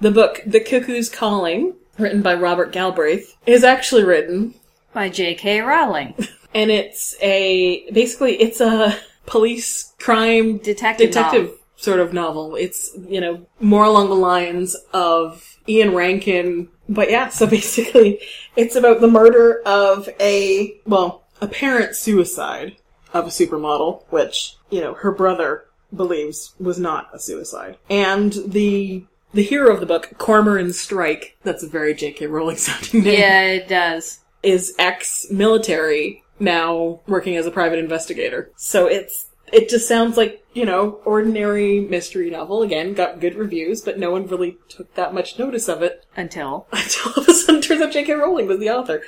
[0.00, 4.54] The book, The Cuckoo's Calling, written by Robert Galbraith, is actually written,
[4.94, 5.60] By J.K.
[5.60, 6.14] Rowling.
[6.54, 8.96] and it's a, basically, it's a
[9.26, 11.58] police crime Detective detective novel.
[11.76, 12.56] sort of novel.
[12.56, 16.68] It's, you know, more along the lines of Ian Rankin.
[16.88, 18.20] But yeah, so basically
[18.56, 22.76] it's about the murder of a, well, apparent suicide
[23.12, 25.64] of a supermodel, which, you know, her brother
[25.94, 27.76] believes was not a suicide.
[27.88, 32.26] And the the hero of the book, Cormoran Strike, that's a very J.K.
[32.26, 34.18] Rowling sounding name, Yeah, it does.
[34.42, 38.50] is ex-military, now working as a private investigator.
[38.56, 42.62] So it's it just sounds like, you know, ordinary mystery novel.
[42.62, 46.66] Again, got good reviews, but no one really took that much notice of it Until.
[46.72, 48.12] until all of a sudden turns out J.K.
[48.14, 49.02] Rowling was the author.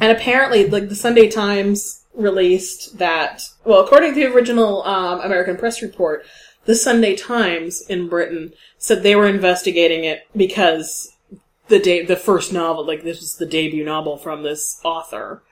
[0.00, 5.56] And apparently, like, the Sunday Times released that, well, according to the original um, American
[5.56, 6.24] Press report,
[6.64, 11.16] the Sunday Times in Britain said they were investigating it because
[11.68, 15.42] the day, the first novel, like, this was the debut novel from this author,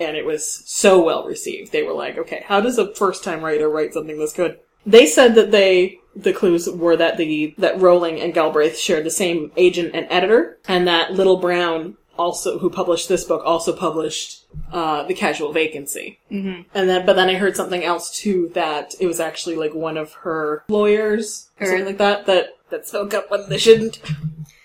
[0.00, 1.72] and it was so well received.
[1.72, 4.58] They were like, okay, how does a first time writer write something this good?
[4.86, 9.10] They said that they, the clues were that the, that Rowling and Galbraith shared the
[9.10, 14.44] same agent and editor, and that Little Brown also, who published this book, also published,
[14.72, 16.18] uh, The Casual Vacancy.
[16.30, 16.62] Mm-hmm.
[16.74, 19.96] And then, but then I heard something else too, that it was actually like one
[19.96, 24.00] of her lawyers, or something like that, that, that spoke up when they shouldn't.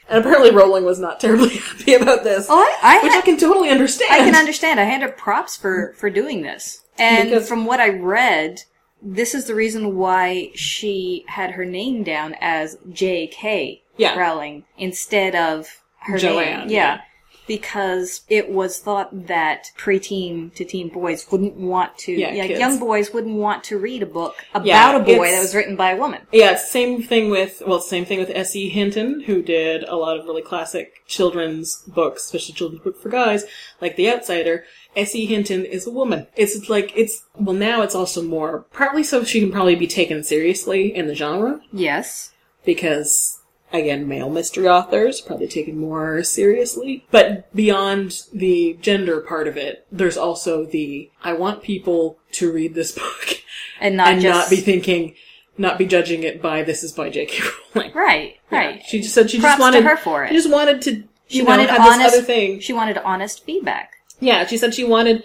[0.10, 2.48] And apparently Rowling was not terribly happy about this.
[2.50, 4.12] Oh, I, I, which I can totally understand.
[4.12, 4.80] I can understand.
[4.80, 6.84] I hand her props for, for doing this.
[6.98, 8.64] And Because- from what I read,
[9.02, 13.82] this is the reason why she had her name down as J.K.
[13.98, 14.18] Yeah.
[14.18, 16.70] Rowling instead of her Joanne, name.
[16.70, 16.96] Yeah.
[16.96, 17.02] yeah.
[17.46, 22.80] Because it was thought that preteen to teen boys wouldn't want to, Yeah, yeah, young
[22.80, 25.92] boys wouldn't want to read a book about Yeah, a boy that was written by
[25.92, 26.22] a woman.
[26.32, 28.70] Yeah, same thing with well, same thing with S.E.
[28.70, 33.44] Hinton, who did a lot of really classic children's books, especially children's book for guys,
[33.82, 34.64] like The Outsider.
[34.96, 35.26] S.E.
[35.26, 36.28] Hinton is a woman.
[36.36, 40.24] It's like it's well now it's also more partly so she can probably be taken
[40.24, 42.32] seriously in the genre Yes.
[42.64, 43.40] because
[43.74, 49.86] again male mystery authors probably taken more seriously but beyond the gender part of it
[49.92, 53.42] there's also the i want people to read this book
[53.84, 55.16] And not and just not be thinking,
[55.58, 57.44] not be judging it by this is by J.K.
[57.76, 57.92] Rowling.
[57.94, 58.76] right, right.
[58.78, 58.84] Yeah.
[58.86, 60.30] She just said she Props just wanted to her for it.
[60.30, 61.04] She just wanted to.
[61.28, 62.00] She know, wanted honest.
[62.00, 62.62] this other thing.
[62.62, 63.96] She wanted honest feedback.
[64.22, 65.24] Yeah, she said she wanted.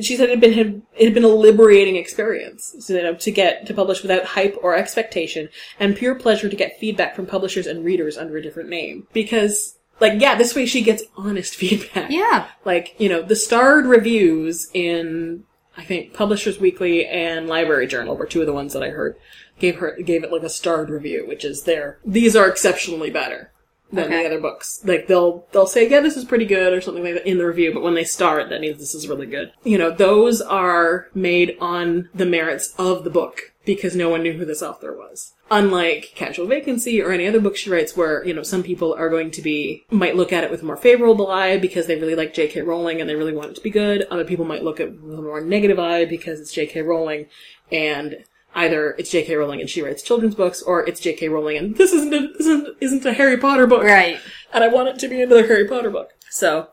[0.00, 3.14] She said it had been had, it had been a liberating experience, so, you know,
[3.14, 7.26] to get to publish without hype or expectation, and pure pleasure to get feedback from
[7.26, 9.06] publishers and readers under a different name.
[9.12, 12.10] Because, like, yeah, this way she gets honest feedback.
[12.10, 12.48] Yeah.
[12.64, 15.44] like you know the starred reviews in
[15.76, 19.16] I think Publishers Weekly and Library Journal were two of the ones that I heard
[19.58, 23.50] gave her gave it like a starred review, which is their these are exceptionally better
[23.94, 24.22] than Okay.
[24.22, 24.80] the other books.
[24.84, 27.46] Like they'll they'll say yeah this is pretty good or something like that in the
[27.46, 29.52] review, but when they star it, that means this is really good.
[29.64, 34.34] You know those are made on the merits of the book because no one knew
[34.34, 35.32] who this author was.
[35.50, 39.08] Unlike Casual Vacancy or any other book she writes where, you know, some people are
[39.08, 42.14] going to be, might look at it with a more favorable eye because they really
[42.14, 42.62] like J.K.
[42.62, 44.06] Rowling and they really want it to be good.
[44.10, 46.82] Other people might look at it with a more negative eye because it's J.K.
[46.82, 47.26] Rowling
[47.70, 48.16] and
[48.54, 49.36] either it's J.K.
[49.36, 51.28] Rowling and she writes children's books or it's J.K.
[51.28, 53.82] Rowling and this isn't a, isn't, isn't a Harry Potter book.
[53.82, 54.18] Right.
[54.52, 56.10] And I want it to be another Harry Potter book.
[56.30, 56.68] So,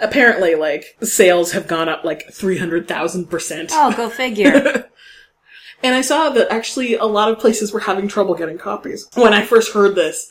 [0.00, 3.68] apparently, like, sales have gone up like 300,000%.
[3.72, 4.88] Oh, go figure.
[5.82, 9.08] And I saw that actually a lot of places were having trouble getting copies.
[9.14, 10.30] When I first heard this,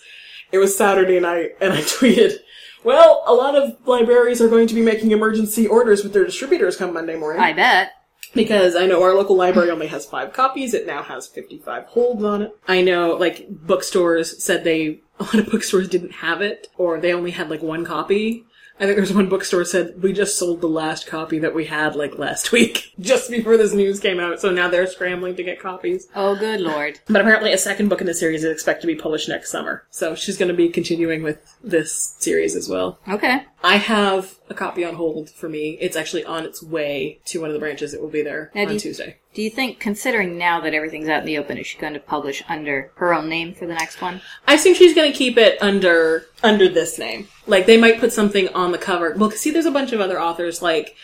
[0.51, 2.37] it was Saturday night, and I tweeted,
[2.83, 6.77] well, a lot of libraries are going to be making emergency orders with their distributors
[6.77, 7.41] come Monday morning.
[7.41, 7.93] I bet.
[8.35, 10.73] Because I know our local library only has five copies.
[10.73, 12.57] It now has 55 holds on it.
[12.67, 17.13] I know, like, bookstores said they, a lot of bookstores didn't have it, or they
[17.13, 18.45] only had, like, one copy.
[18.79, 21.95] I think there's one bookstore said, we just sold the last copy that we had,
[21.95, 25.61] like, last week, just before this news came out, so now they're scrambling to get
[25.61, 26.07] copies.
[26.13, 26.99] Oh, good lord.
[27.07, 29.85] But apparently a second book in the series is expected to be published next summer.
[29.91, 32.99] So she's going to be continuing with this series as well.
[33.07, 33.43] Okay.
[33.63, 35.77] I have a copy on hold for me.
[35.79, 37.93] It's actually on its way to one of the branches.
[37.93, 39.17] It will be there Now, do on you- Tuesday.
[39.35, 41.99] Do you think, considering now that everything's out in the open, is she going to
[41.99, 44.21] publish under her own name for the next one?
[44.47, 47.27] I think she's going to keep it under under this name.
[47.45, 49.13] Like they might put something on the cover.
[49.17, 50.95] Well, 'cause see, there's a bunch of other authors like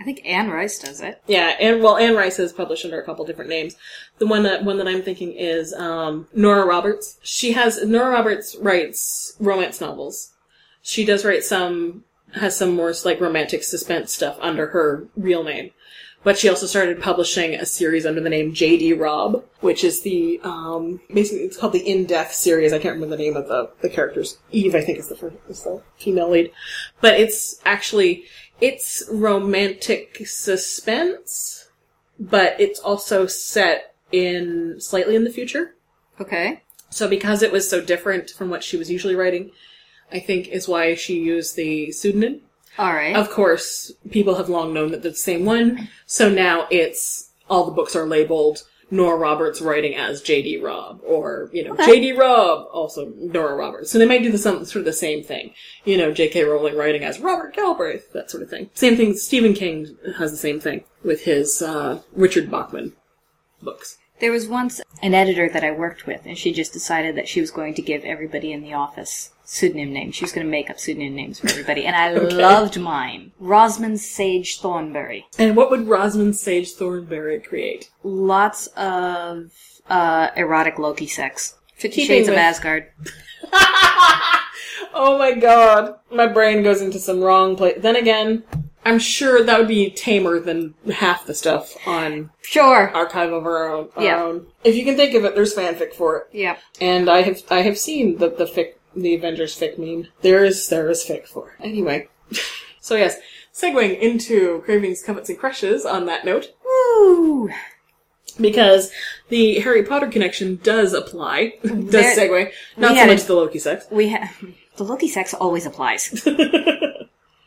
[0.00, 1.22] I think Anne Rice does it.
[1.26, 3.76] yeah, and well, Anne Rice is published under a couple different names.
[4.18, 7.18] The one that one that I'm thinking is um, Nora Roberts.
[7.22, 10.32] She has Nora Roberts writes romance novels.
[10.82, 15.70] She does write some has some more like romantic suspense stuff under her real name.
[16.26, 18.94] But she also started publishing a series under the name J.D.
[18.94, 22.72] Robb, which is the um, basically it's called the In Death series.
[22.72, 24.36] I can't remember the name of the the characters.
[24.50, 26.50] Eve, I think, is the first, is the female lead,
[27.00, 28.24] but it's actually
[28.60, 31.68] it's romantic suspense,
[32.18, 35.76] but it's also set in slightly in the future.
[36.20, 36.64] Okay.
[36.90, 39.52] So because it was so different from what she was usually writing,
[40.10, 42.40] I think is why she used the pseudonym.
[42.78, 43.16] All right.
[43.16, 47.64] Of course, people have long known that they're the same one, so now it's all
[47.64, 50.58] the books are labeled Nora Roberts writing as J.D.
[50.58, 51.86] Robb, or you know Okay.
[51.86, 52.12] J.D.
[52.12, 53.90] Robb, also Nora Roberts.
[53.90, 55.52] So they might do the some, sort of the same thing.
[55.84, 56.44] You know, J.K.
[56.44, 58.70] Rowling writing as Robert Galbraith, that sort of thing.
[58.74, 59.14] Same thing.
[59.14, 62.92] Stephen King has the same thing with his uh, Richard Bachman
[63.60, 63.98] books.
[64.20, 67.40] There was once an editor that I worked with, and she just decided that she
[67.40, 70.14] was going to give everybody in the office pseudonym names.
[70.14, 72.34] She was going to make up pseudonym names for everybody, and I Okay.
[72.34, 73.32] loved mine.
[73.38, 75.26] Rosamond Sage Thornberry.
[75.38, 77.88] And what would Rosamund Sage Thornberry create?
[78.02, 79.52] Lots of
[79.88, 81.54] uh, erotic Loki sex.
[81.74, 82.86] Fifty Keeping Shades of with- Asgard.
[84.94, 85.96] oh my god.
[86.10, 87.76] My brain goes into some wrong place.
[87.80, 88.42] Then again,
[88.84, 92.90] I'm sure that would be tamer than half the stuff on Sure.
[92.94, 93.88] Archive of Our Own.
[93.96, 94.22] Our Yeah.
[94.22, 94.46] Own.
[94.64, 96.26] If you can think of it, there's fanfic for it.
[96.32, 96.56] Yeah.
[96.80, 100.08] And I have I have seen the the fic the Avengers fic meme.
[100.22, 101.56] There is there is fic for.
[101.62, 102.08] Anyway.
[102.80, 103.16] so yes,
[103.54, 106.52] segueing into cravings, covets, and crushes on that note.
[106.64, 107.50] Woo!
[108.40, 108.90] Because
[109.28, 111.54] the Harry Potter connection does apply.
[111.62, 112.52] does There- segue.
[112.76, 113.86] Not so had a- much the Loki sex.
[113.90, 114.30] We have
[114.76, 116.26] the Loki sex always applies.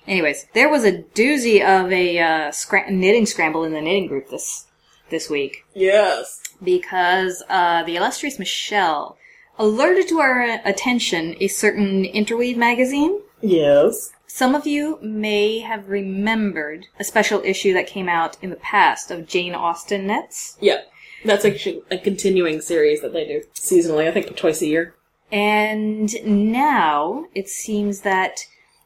[0.07, 4.29] Anyways, there was a doozy of a uh, scra- knitting scramble in the knitting group
[4.29, 4.65] this
[5.11, 6.41] this week Yes.
[6.63, 9.17] because uh, the illustrious Michelle
[9.59, 13.21] alerted to our attention a certain interweave magazine.
[13.41, 14.11] Yes.
[14.25, 19.11] Some of you may have remembered a special issue that came out in the past
[19.11, 20.57] of Jane Austen knits.
[20.61, 20.81] Yeah.
[21.25, 24.95] That's actually a continuing series that they do seasonally, I think twice a year.
[25.31, 28.39] And now it seems that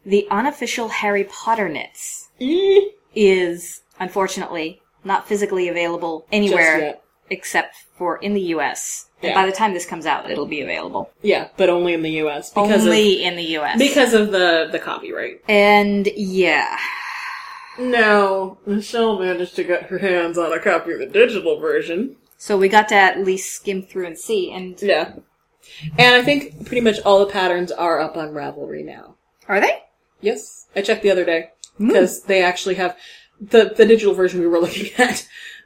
[0.06, 7.03] the unofficial Harry Potter knits Just is unfortunately not physically available anywhere yet.
[7.30, 9.08] Except for in the US.
[9.22, 9.34] Yeah.
[9.36, 11.10] by the time this comes out, it'll be available.
[11.22, 13.78] Yeah, but only in the US because Only in the US.
[13.80, 15.42] because of the the copyright.
[15.48, 16.78] and yeah.
[17.80, 22.18] No, Michelle managed to get her hands on a copy of the digital version.
[22.38, 24.52] So we got to at least skim through and see.
[24.52, 25.14] And Yeah.
[25.98, 29.16] And I think pretty much all the patterns are up on Ravelry now.
[29.48, 29.80] are they?
[30.22, 30.68] Yes.
[30.76, 31.50] I checked the other day
[31.80, 32.96] because they actually have
[33.42, 35.26] the the digital version we were looking at.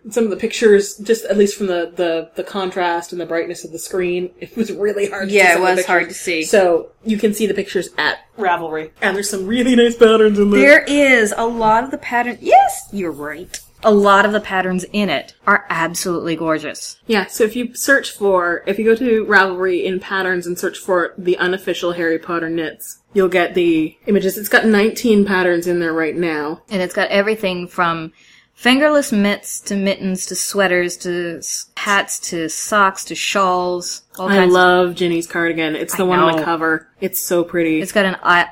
[0.10, 3.64] Some of the pictures, just at least from the, the, the contrast and the brightness
[3.66, 5.26] of the screen, it was really hard.
[5.26, 6.44] to see Yeah, it some of the was hard to see.
[6.44, 10.52] So you can see the pictures at Ravelry, and there's some really nice patterns in
[10.52, 10.60] there.
[10.60, 12.38] There is a lot of the pattern.
[12.42, 13.60] Yes, you're right.
[13.84, 16.98] A lot of the patterns in it are absolutely gorgeous.
[17.06, 20.80] Yeah, so if you search for, if you go to Ravelry in patterns and search
[20.80, 24.36] for the unofficial Harry Potter knits, you'll get the images.
[24.36, 26.64] It's got 19 patterns in there right now.
[26.70, 28.14] And it's got everything from
[28.58, 34.02] fingerless mitts to mittens to sweaters to s- hats to socks to shawls.
[34.18, 34.52] All I kinds.
[34.54, 35.76] love Ginny's cardigan.
[35.76, 36.88] It's the I one on the cover.
[37.00, 37.80] It's so pretty.
[37.82, 38.50] it's got an eye-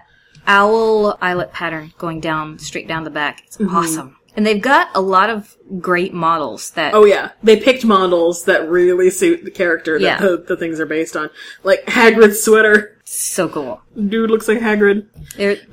[0.47, 3.41] owl eyelet pattern going down straight down the back.
[3.47, 3.75] It's Mm-hmm.
[3.75, 4.17] awesome.
[4.37, 8.69] And they've got a lot of great models that Oh yeah, they picked models that
[8.69, 10.19] really suit the character that Yeah.
[10.19, 11.29] the, the things are based on.
[11.63, 12.94] Like Hagrid's sweater.
[13.05, 13.81] So cool.
[13.95, 15.07] Dude looks like Hagrid.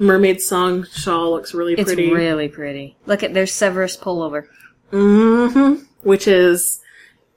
[0.00, 2.04] Mermaid song shawl looks really it's pretty.
[2.06, 2.96] It's really pretty.
[3.06, 4.46] Look at their Severus pullover.
[4.90, 6.80] hmm Which is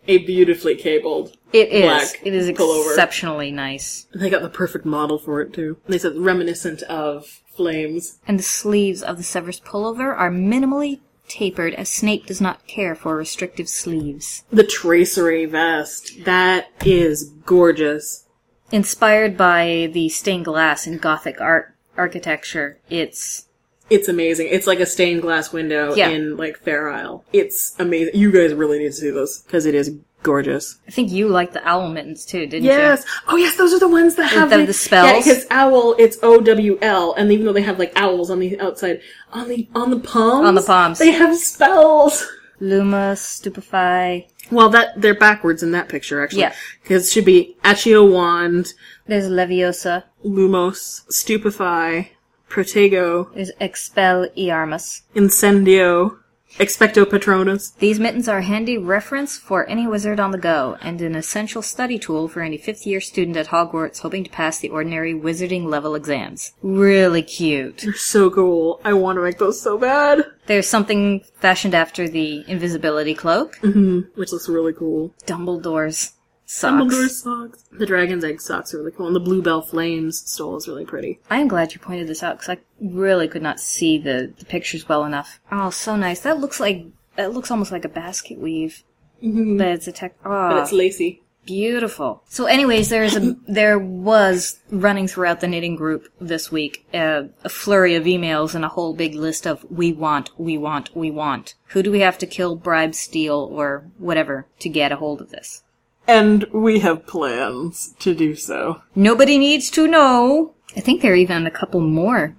[0.07, 1.35] a beautifully cabled.
[1.53, 1.83] It is.
[1.83, 2.89] Black It is pullover.
[2.91, 4.07] exceptionally nice.
[4.13, 5.77] They got the perfect model for it too.
[5.87, 7.25] They said it's reminiscent of
[7.55, 8.19] flames.
[8.27, 12.93] And the sleeves of the Severus pullover are minimally tapered as Snape does not care
[12.93, 14.43] for restrictive sleeves.
[14.51, 16.11] The tracery vest.
[16.25, 18.24] That is gorgeous.
[18.71, 23.45] Inspired by the stained glass and Gothic art architecture, it's
[23.89, 24.47] It's amazing.
[24.49, 26.09] It's like a stained glass window Yeah.
[26.09, 27.23] in like Fair Isle.
[27.31, 28.15] It's amazing.
[28.15, 29.91] You guys really need to see this because it is
[30.23, 30.77] gorgeous.
[30.87, 32.71] I think you liked the owl mittens too, didn't you?
[32.71, 33.05] Yes.
[33.27, 33.55] Oh, yes.
[33.57, 35.07] Those are the ones that have the- the spells?
[35.11, 38.39] Yeah, because owl, it's O W L, and even though they have like owls on
[38.39, 39.01] the outside,
[39.31, 40.97] on the on the palms, On the palms.
[40.97, 42.25] they have spells.
[42.59, 44.27] Luma, Stupefy.
[44.51, 46.41] Well, that they're backwards in that picture actually.
[46.41, 46.55] Yeah.
[46.83, 48.73] Because it should be Accio wand,
[49.07, 50.03] There's Leviosa.
[50.23, 52.11] Lumos, Stupefy,
[52.49, 55.01] Protego, There's Expel Iarmus.
[55.15, 56.17] Incendio,
[56.57, 57.71] Expecto Patronus.
[57.79, 61.61] These mittens are a handy reference for any wizard on the go, and an essential
[61.61, 65.65] study tool for any fifth year student at Hogwarts hoping to pass the ordinary wizarding
[65.65, 66.53] level exams.
[66.61, 67.79] Really cute.
[67.79, 68.79] They're so cool.
[68.85, 70.25] I want to make those so bad.
[70.45, 73.57] There's something fashioned after the invisibility cloak.
[73.57, 74.17] Mm-hmm.
[74.19, 75.13] Which looks really cool.
[75.25, 76.13] Dumbledore's.
[76.47, 77.63] Dumbledore socks.
[77.71, 81.19] The dragon's egg socks are really cool, and the bluebell flames stole is really pretty.
[81.29, 84.45] I am glad you pointed this out because I really could not see the, the
[84.45, 85.39] pictures well enough.
[85.51, 86.21] Oh, so nice.
[86.21, 86.85] That looks like
[87.15, 88.83] that looks almost like a basket weave,
[89.21, 90.15] but it's a tech.
[90.25, 91.21] Oh, But it's lacy.
[91.45, 92.23] Beautiful.
[92.27, 97.49] So, anyways, there's a there was running throughout the knitting group this week uh, a
[97.49, 101.53] flurry of emails and a whole big list of we want, we want, we want.
[101.67, 105.29] Who do we have to kill, bribe, steal, or whatever to get a hold of
[105.29, 105.61] this?
[106.07, 108.81] And we have plans to do so.
[108.95, 110.53] Nobody needs to know.
[110.75, 112.35] I think there are even a couple more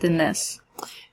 [0.00, 0.60] than this.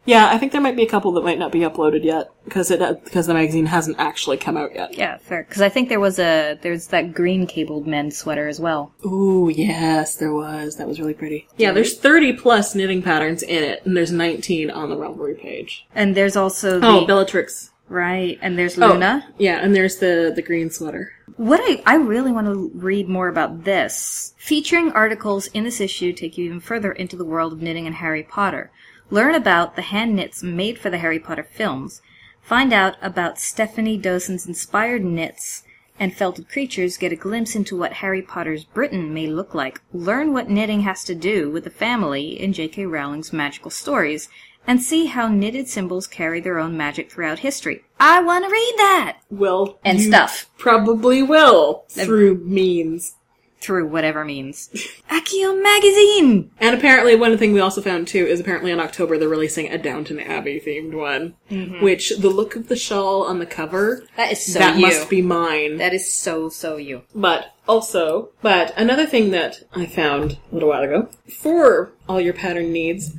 [0.05, 2.71] Yeah, I think there might be a couple that might not be uploaded yet because
[2.71, 4.97] it uh, because the magazine hasn't actually come out yet.
[4.97, 5.43] Yeah, fair.
[5.43, 8.93] Because I think there was a there's that green cabled men's sweater as well.
[9.05, 10.77] Ooh, yes, there was.
[10.77, 11.49] That was really pretty.
[11.57, 15.85] Yeah, there's 30 plus knitting patterns in it, and there's 19 on the Ravelry page.
[15.93, 17.71] And there's also oh, the Oh, Bellatrix.
[17.89, 18.89] Right, and there's Luna.
[18.89, 19.33] Oh, Luna.
[19.37, 21.13] Yeah, and there's the the green sweater.
[21.37, 24.33] What I, I really want to read more about this.
[24.37, 27.95] Featuring articles in this issue take you even further into the world of knitting and
[27.95, 28.71] Harry Potter.
[29.09, 32.01] Learn about the hand knits made for the Harry Potter films.
[32.41, 35.63] Find out about Stephanie Dosen's inspired knits
[35.99, 36.97] and felted creatures.
[36.97, 39.81] Get a glimpse into what Harry Potter's Britain may look like.
[39.93, 42.85] Learn what knitting has to do with the family in J.K.
[42.85, 44.29] Rowling's magical stories.
[44.67, 47.83] And see how knitted symbols carry their own magic throughout history.
[47.99, 49.19] I want to read that!
[49.29, 50.49] Well, And you stuff.
[50.57, 53.15] Probably will through means.
[53.59, 54.69] through whatever means.
[55.09, 56.51] Accio Magazine!
[56.59, 59.77] And apparently, one thing we also found too is apparently in October they're releasing a
[59.77, 61.83] Downton Abbey themed one, mm-hmm.
[61.83, 64.81] which the look of the shawl on the cover That is so that you.
[64.81, 65.77] must be mine.
[65.77, 67.01] That is so, so you.
[67.15, 71.09] But also, but another thing that I found a little while ago
[71.39, 73.15] for all your pattern needs,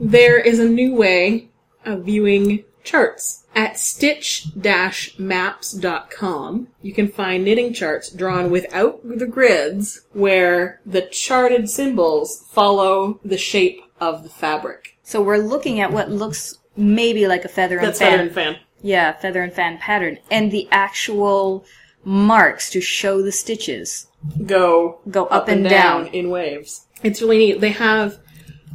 [0.00, 1.48] there is a new way
[1.84, 3.44] of viewing charts.
[3.54, 12.44] At stitch-maps.com, you can find knitting charts drawn without the grids where the charted symbols
[12.50, 14.96] follow the shape of the fabric.
[15.02, 18.10] So we're looking at what looks maybe like a feather and That's fan.
[18.12, 18.56] feather and fan.
[18.82, 20.18] Yeah, feather and fan pattern.
[20.30, 21.64] And the actual
[22.04, 24.06] marks to show the stitches.
[24.46, 26.06] go Go up and down.
[26.08, 26.86] in waves.
[27.02, 27.60] It's really neat.
[27.60, 28.18] They have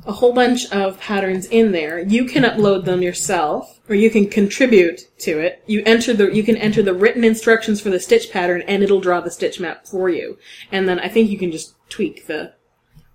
[0.05, 1.99] a whole bunch of patterns in there.
[1.99, 5.63] You can upload them yourself, or you can contribute to it.
[5.65, 9.01] You enter the you can enter the written instructions for the stitch pattern, and it'll
[9.01, 10.37] draw the stitch map for you.
[10.71, 12.53] And then I think you can just tweak the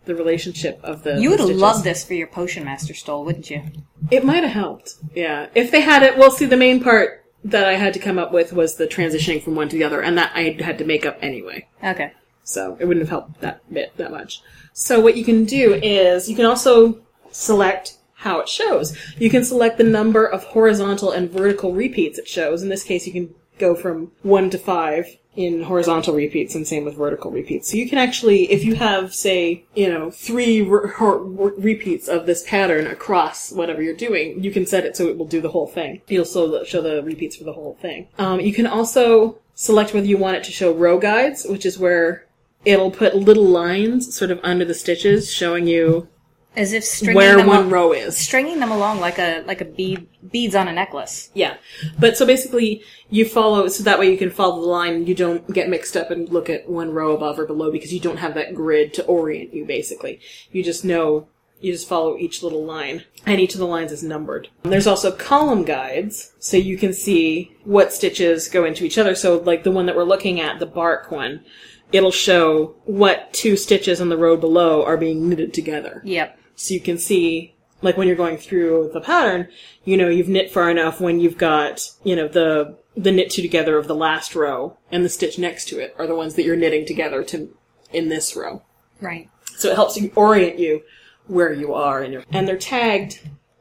[0.04, 1.20] the relationship of the.
[1.20, 1.60] You would stitches.
[1.60, 3.62] love this for your Potion Master stole, wouldn't you?
[4.10, 4.94] It might have helped.
[5.14, 6.16] Yeah, if they had it.
[6.16, 9.42] Well, see, the main part that I had to come up with was the transitioning
[9.42, 11.68] from one to the other, and that I had to make up anyway.
[11.84, 12.12] Okay.
[12.48, 14.42] So it wouldn't have helped that bit that much.
[14.72, 18.96] So what you can do is you can also select how it shows.
[19.18, 22.62] You can select the number of horizontal and vertical repeats it shows.
[22.62, 26.84] In this case, you can go from one to five in horizontal repeats and same
[26.84, 27.70] with vertical repeats.
[27.70, 32.26] So you can actually, if you have, say, you know, three re- hor- repeats of
[32.26, 35.50] this pattern across whatever you're doing, you can set it so it will do the
[35.50, 36.02] whole thing.
[36.08, 38.08] You'll so show the repeats for the whole thing.
[38.18, 41.78] Um, you can also select whether you want it to show row guides, which is
[41.78, 42.24] where
[42.64, 46.08] it'll put little lines sort of under the stitches showing you
[46.56, 48.16] As if stringing where them one al- row is.
[48.16, 51.30] stringing them along like a like a bead beads on a necklace.
[51.34, 51.56] Yeah.
[51.98, 55.50] But so basically you follow so that way you can follow the line you don't
[55.52, 58.34] get mixed up and look at one row above or below because you don't have
[58.34, 60.20] that grid to orient you basically.
[60.52, 61.28] You just know
[61.60, 64.48] you just follow each little line and each of the lines is numbered.
[64.62, 69.14] There's also column guides so you can see what stitches go into each other.
[69.16, 71.44] So like the one that we're looking at, the bark one,
[71.92, 76.02] it'll show what two stitches on the row below are being knitted together.
[76.04, 76.38] Yep.
[76.56, 79.48] So you can see, like when you're going through the pattern,
[79.84, 83.42] you know, you've knit far enough when you've got, you know, the, the knit two
[83.42, 86.44] together of the last row and the stitch next to it are the ones that
[86.44, 87.56] you're knitting together to,
[87.92, 88.62] in this row.
[89.00, 89.30] Right.
[89.56, 90.82] So it helps you orient you
[91.26, 93.20] where you are in your, and they're tagged,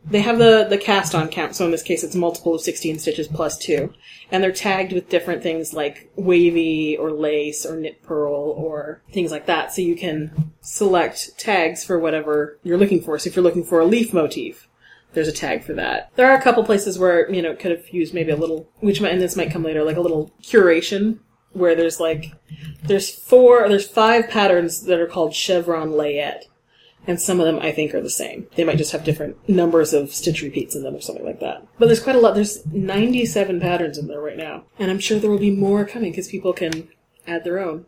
[0.09, 1.55] they have the, the cast on count.
[1.55, 3.93] So in this case, it's multiple of 16 stitches plus two.
[4.31, 9.31] And they're tagged with different things like wavy or lace or knit purl or things
[9.31, 9.73] like that.
[9.73, 13.19] So you can select tags for whatever you're looking for.
[13.19, 14.67] So if you're looking for a leaf motif,
[15.13, 16.11] there's a tag for that.
[16.15, 18.69] There are a couple places where, you know, it could have used maybe a little,
[18.79, 21.19] which might, and this might come later, like a little curation
[21.51, 22.33] where there's like,
[22.83, 26.43] there's four, there's five patterns that are called chevron layette.
[27.07, 28.47] And some of them I think are the same.
[28.55, 31.65] They might just have different numbers of stitch repeats in them or something like that.
[31.79, 32.35] But there's quite a lot.
[32.35, 34.65] There's 97 patterns in there right now.
[34.77, 36.89] And I'm sure there will be more coming because people can
[37.25, 37.85] add their own.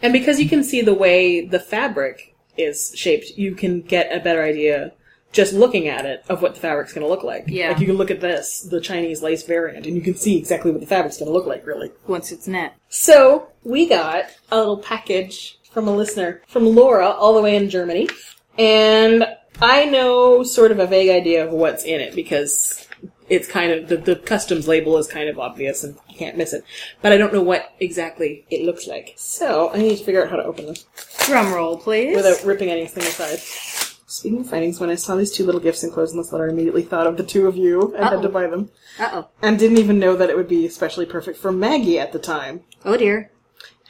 [0.00, 4.20] And because you can see the way the fabric is shaped, you can get a
[4.20, 4.92] better idea
[5.32, 7.44] just looking at it of what the fabric's going to look like.
[7.48, 7.70] Yeah.
[7.70, 10.70] Like you can look at this, the Chinese lace variant, and you can see exactly
[10.70, 11.90] what the fabric's going to look like, really.
[12.06, 12.72] Once it's knit.
[12.88, 17.68] So we got a little package from a listener from Laura, all the way in
[17.68, 18.08] Germany,
[18.58, 19.24] and
[19.60, 22.86] I know sort of a vague idea of what's in it because
[23.28, 26.52] it's kind of the, the customs label is kind of obvious and you can't miss
[26.52, 26.64] it.
[27.02, 29.14] But I don't know what exactly it looks like.
[29.16, 30.84] So I need to figure out how to open this
[31.26, 32.14] Drum roll, please.
[32.14, 33.38] without ripping anything aside.
[34.06, 36.52] Speaking of findings, when I saw these two little gifts enclosed in this letter, I
[36.52, 38.70] immediately thought of the two of you and had to buy them.
[38.98, 39.28] Uh oh.
[39.42, 42.62] And didn't even know that it would be especially perfect for Maggie at the time.
[42.84, 43.30] Oh dear.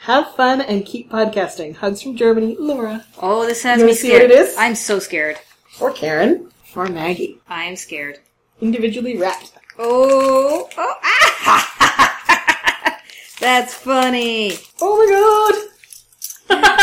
[0.05, 1.75] Have fun and keep podcasting.
[1.77, 3.03] Hugs from Germany, Laura.
[3.19, 4.29] Oh, this has You me see what scared.
[4.29, 4.55] it is?
[4.55, 5.39] I'm so scared.
[5.81, 6.51] Or Karen.
[6.75, 7.39] Or Maggie.
[7.47, 8.19] I am scared.
[8.61, 9.53] Individually wrapped.
[9.79, 12.99] Oh, oh, ah!
[13.39, 14.53] That's funny.
[14.79, 15.55] Oh my god!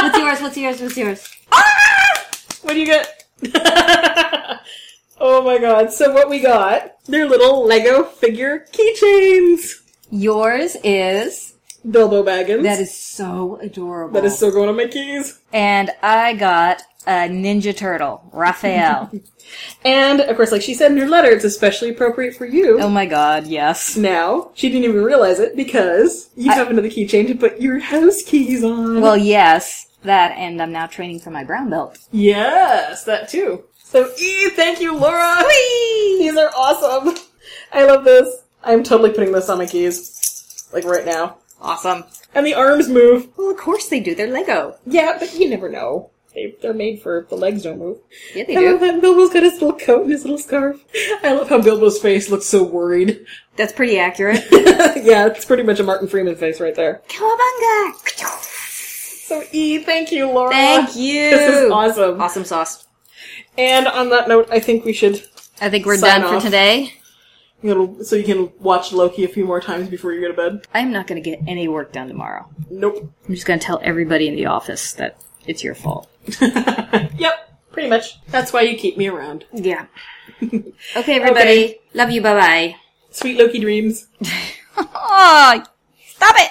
[0.03, 0.40] What's yours?
[0.40, 0.81] What's yours?
[0.81, 1.28] What's yours?
[2.62, 3.24] What do you get?
[5.20, 5.93] oh my god.
[5.93, 9.81] So what we got, they're little Lego figure keychains.
[10.11, 11.52] Yours is.
[11.90, 12.62] Bilbo Baggins.
[12.62, 14.14] That is so adorable.
[14.14, 15.40] that is still going on my keys.
[15.52, 19.10] And I got a Ninja Turtle, Raphael.
[19.84, 22.80] And of course, like she said in her letter, it's especially appropriate for you.
[22.80, 23.96] oh my god, yes.
[23.96, 27.78] Now, she didn't even realize it because you I- have another keychain to put your
[27.78, 29.02] house keys on.
[29.02, 31.98] Well, yes, that, and I'm now training for my brown belt.
[32.12, 33.64] yes, that too.
[33.82, 35.42] So, E, thank you, Laura.
[35.46, 36.16] Whee!
[36.20, 37.14] These are awesome.
[37.72, 38.44] I love this.
[38.64, 41.36] I'm totally putting this on my keys, like right now.
[41.62, 42.05] Awesome.
[42.34, 43.28] And the arms move.
[43.36, 44.14] Well, of course they do.
[44.14, 44.76] They're Lego.
[44.84, 46.10] Yeah, but you never know.
[46.34, 47.98] They, they're made for the legs don't move.
[48.34, 48.86] Yeah, they I love do.
[48.90, 50.82] that Bilbo's got his little coat and his little scarf.
[51.22, 53.26] I love how Bilbo's face looks so worried.
[53.56, 54.43] That's pretty accurate.
[54.52, 57.02] yeah, it's pretty much a Martin Freeman face right there.
[57.09, 57.93] Cowabunga!
[59.26, 60.51] So E, thank you, Laura.
[60.52, 61.30] Thank you.
[61.30, 62.20] This is awesome.
[62.20, 62.86] Awesome sauce.
[63.59, 65.22] And on that note, I think we should
[65.60, 66.43] I think we're Sign done off.
[66.43, 66.94] for today.
[67.62, 70.34] You know, so you can watch Loki a few more times before you go to
[70.34, 70.66] bed.
[70.74, 72.48] I'm not going to get any work done tomorrow.
[72.70, 73.12] Nope.
[73.28, 76.10] I'm just going to tell everybody in the office that it's your fault.
[76.40, 78.20] yep, pretty much.
[78.26, 79.44] That's why you keep me around.
[79.52, 79.86] Yeah.
[80.43, 81.78] okay, everybody.
[81.94, 82.20] Love you.
[82.20, 82.76] Bye bye.
[83.10, 84.09] Sweet Loki dreams.
[84.76, 85.62] Oh,
[86.06, 86.51] stop it.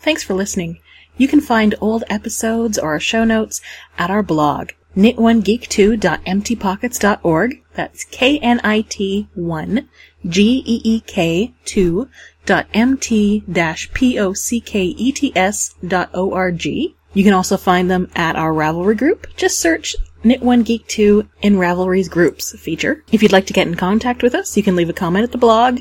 [0.00, 0.80] Thanks for listening.
[1.16, 3.60] You can find old episodes or show notes
[3.98, 7.62] at our blog, knit1geek2.emptypockets.org.
[7.74, 9.88] That's K-N-I-T 1
[10.26, 12.08] G-E-E-K 2
[12.44, 16.96] dot M-T dash P-O-C-K-E-T-S dot O-R-G.
[17.14, 19.26] You can also find them at our Ravelry group.
[19.36, 23.04] Just search Knit One Geek 2 in Ravelry's groups feature.
[23.12, 25.32] If you'd like to get in contact with us, you can leave a comment at
[25.32, 25.80] the blog,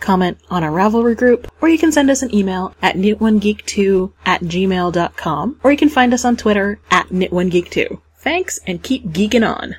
[0.00, 4.42] comment on our Ravelry group, or you can send us an email at knit1geek2 at
[4.42, 8.00] gmail.com, or you can find us on Twitter at knit1geek2.
[8.18, 9.76] Thanks, and keep geeking on.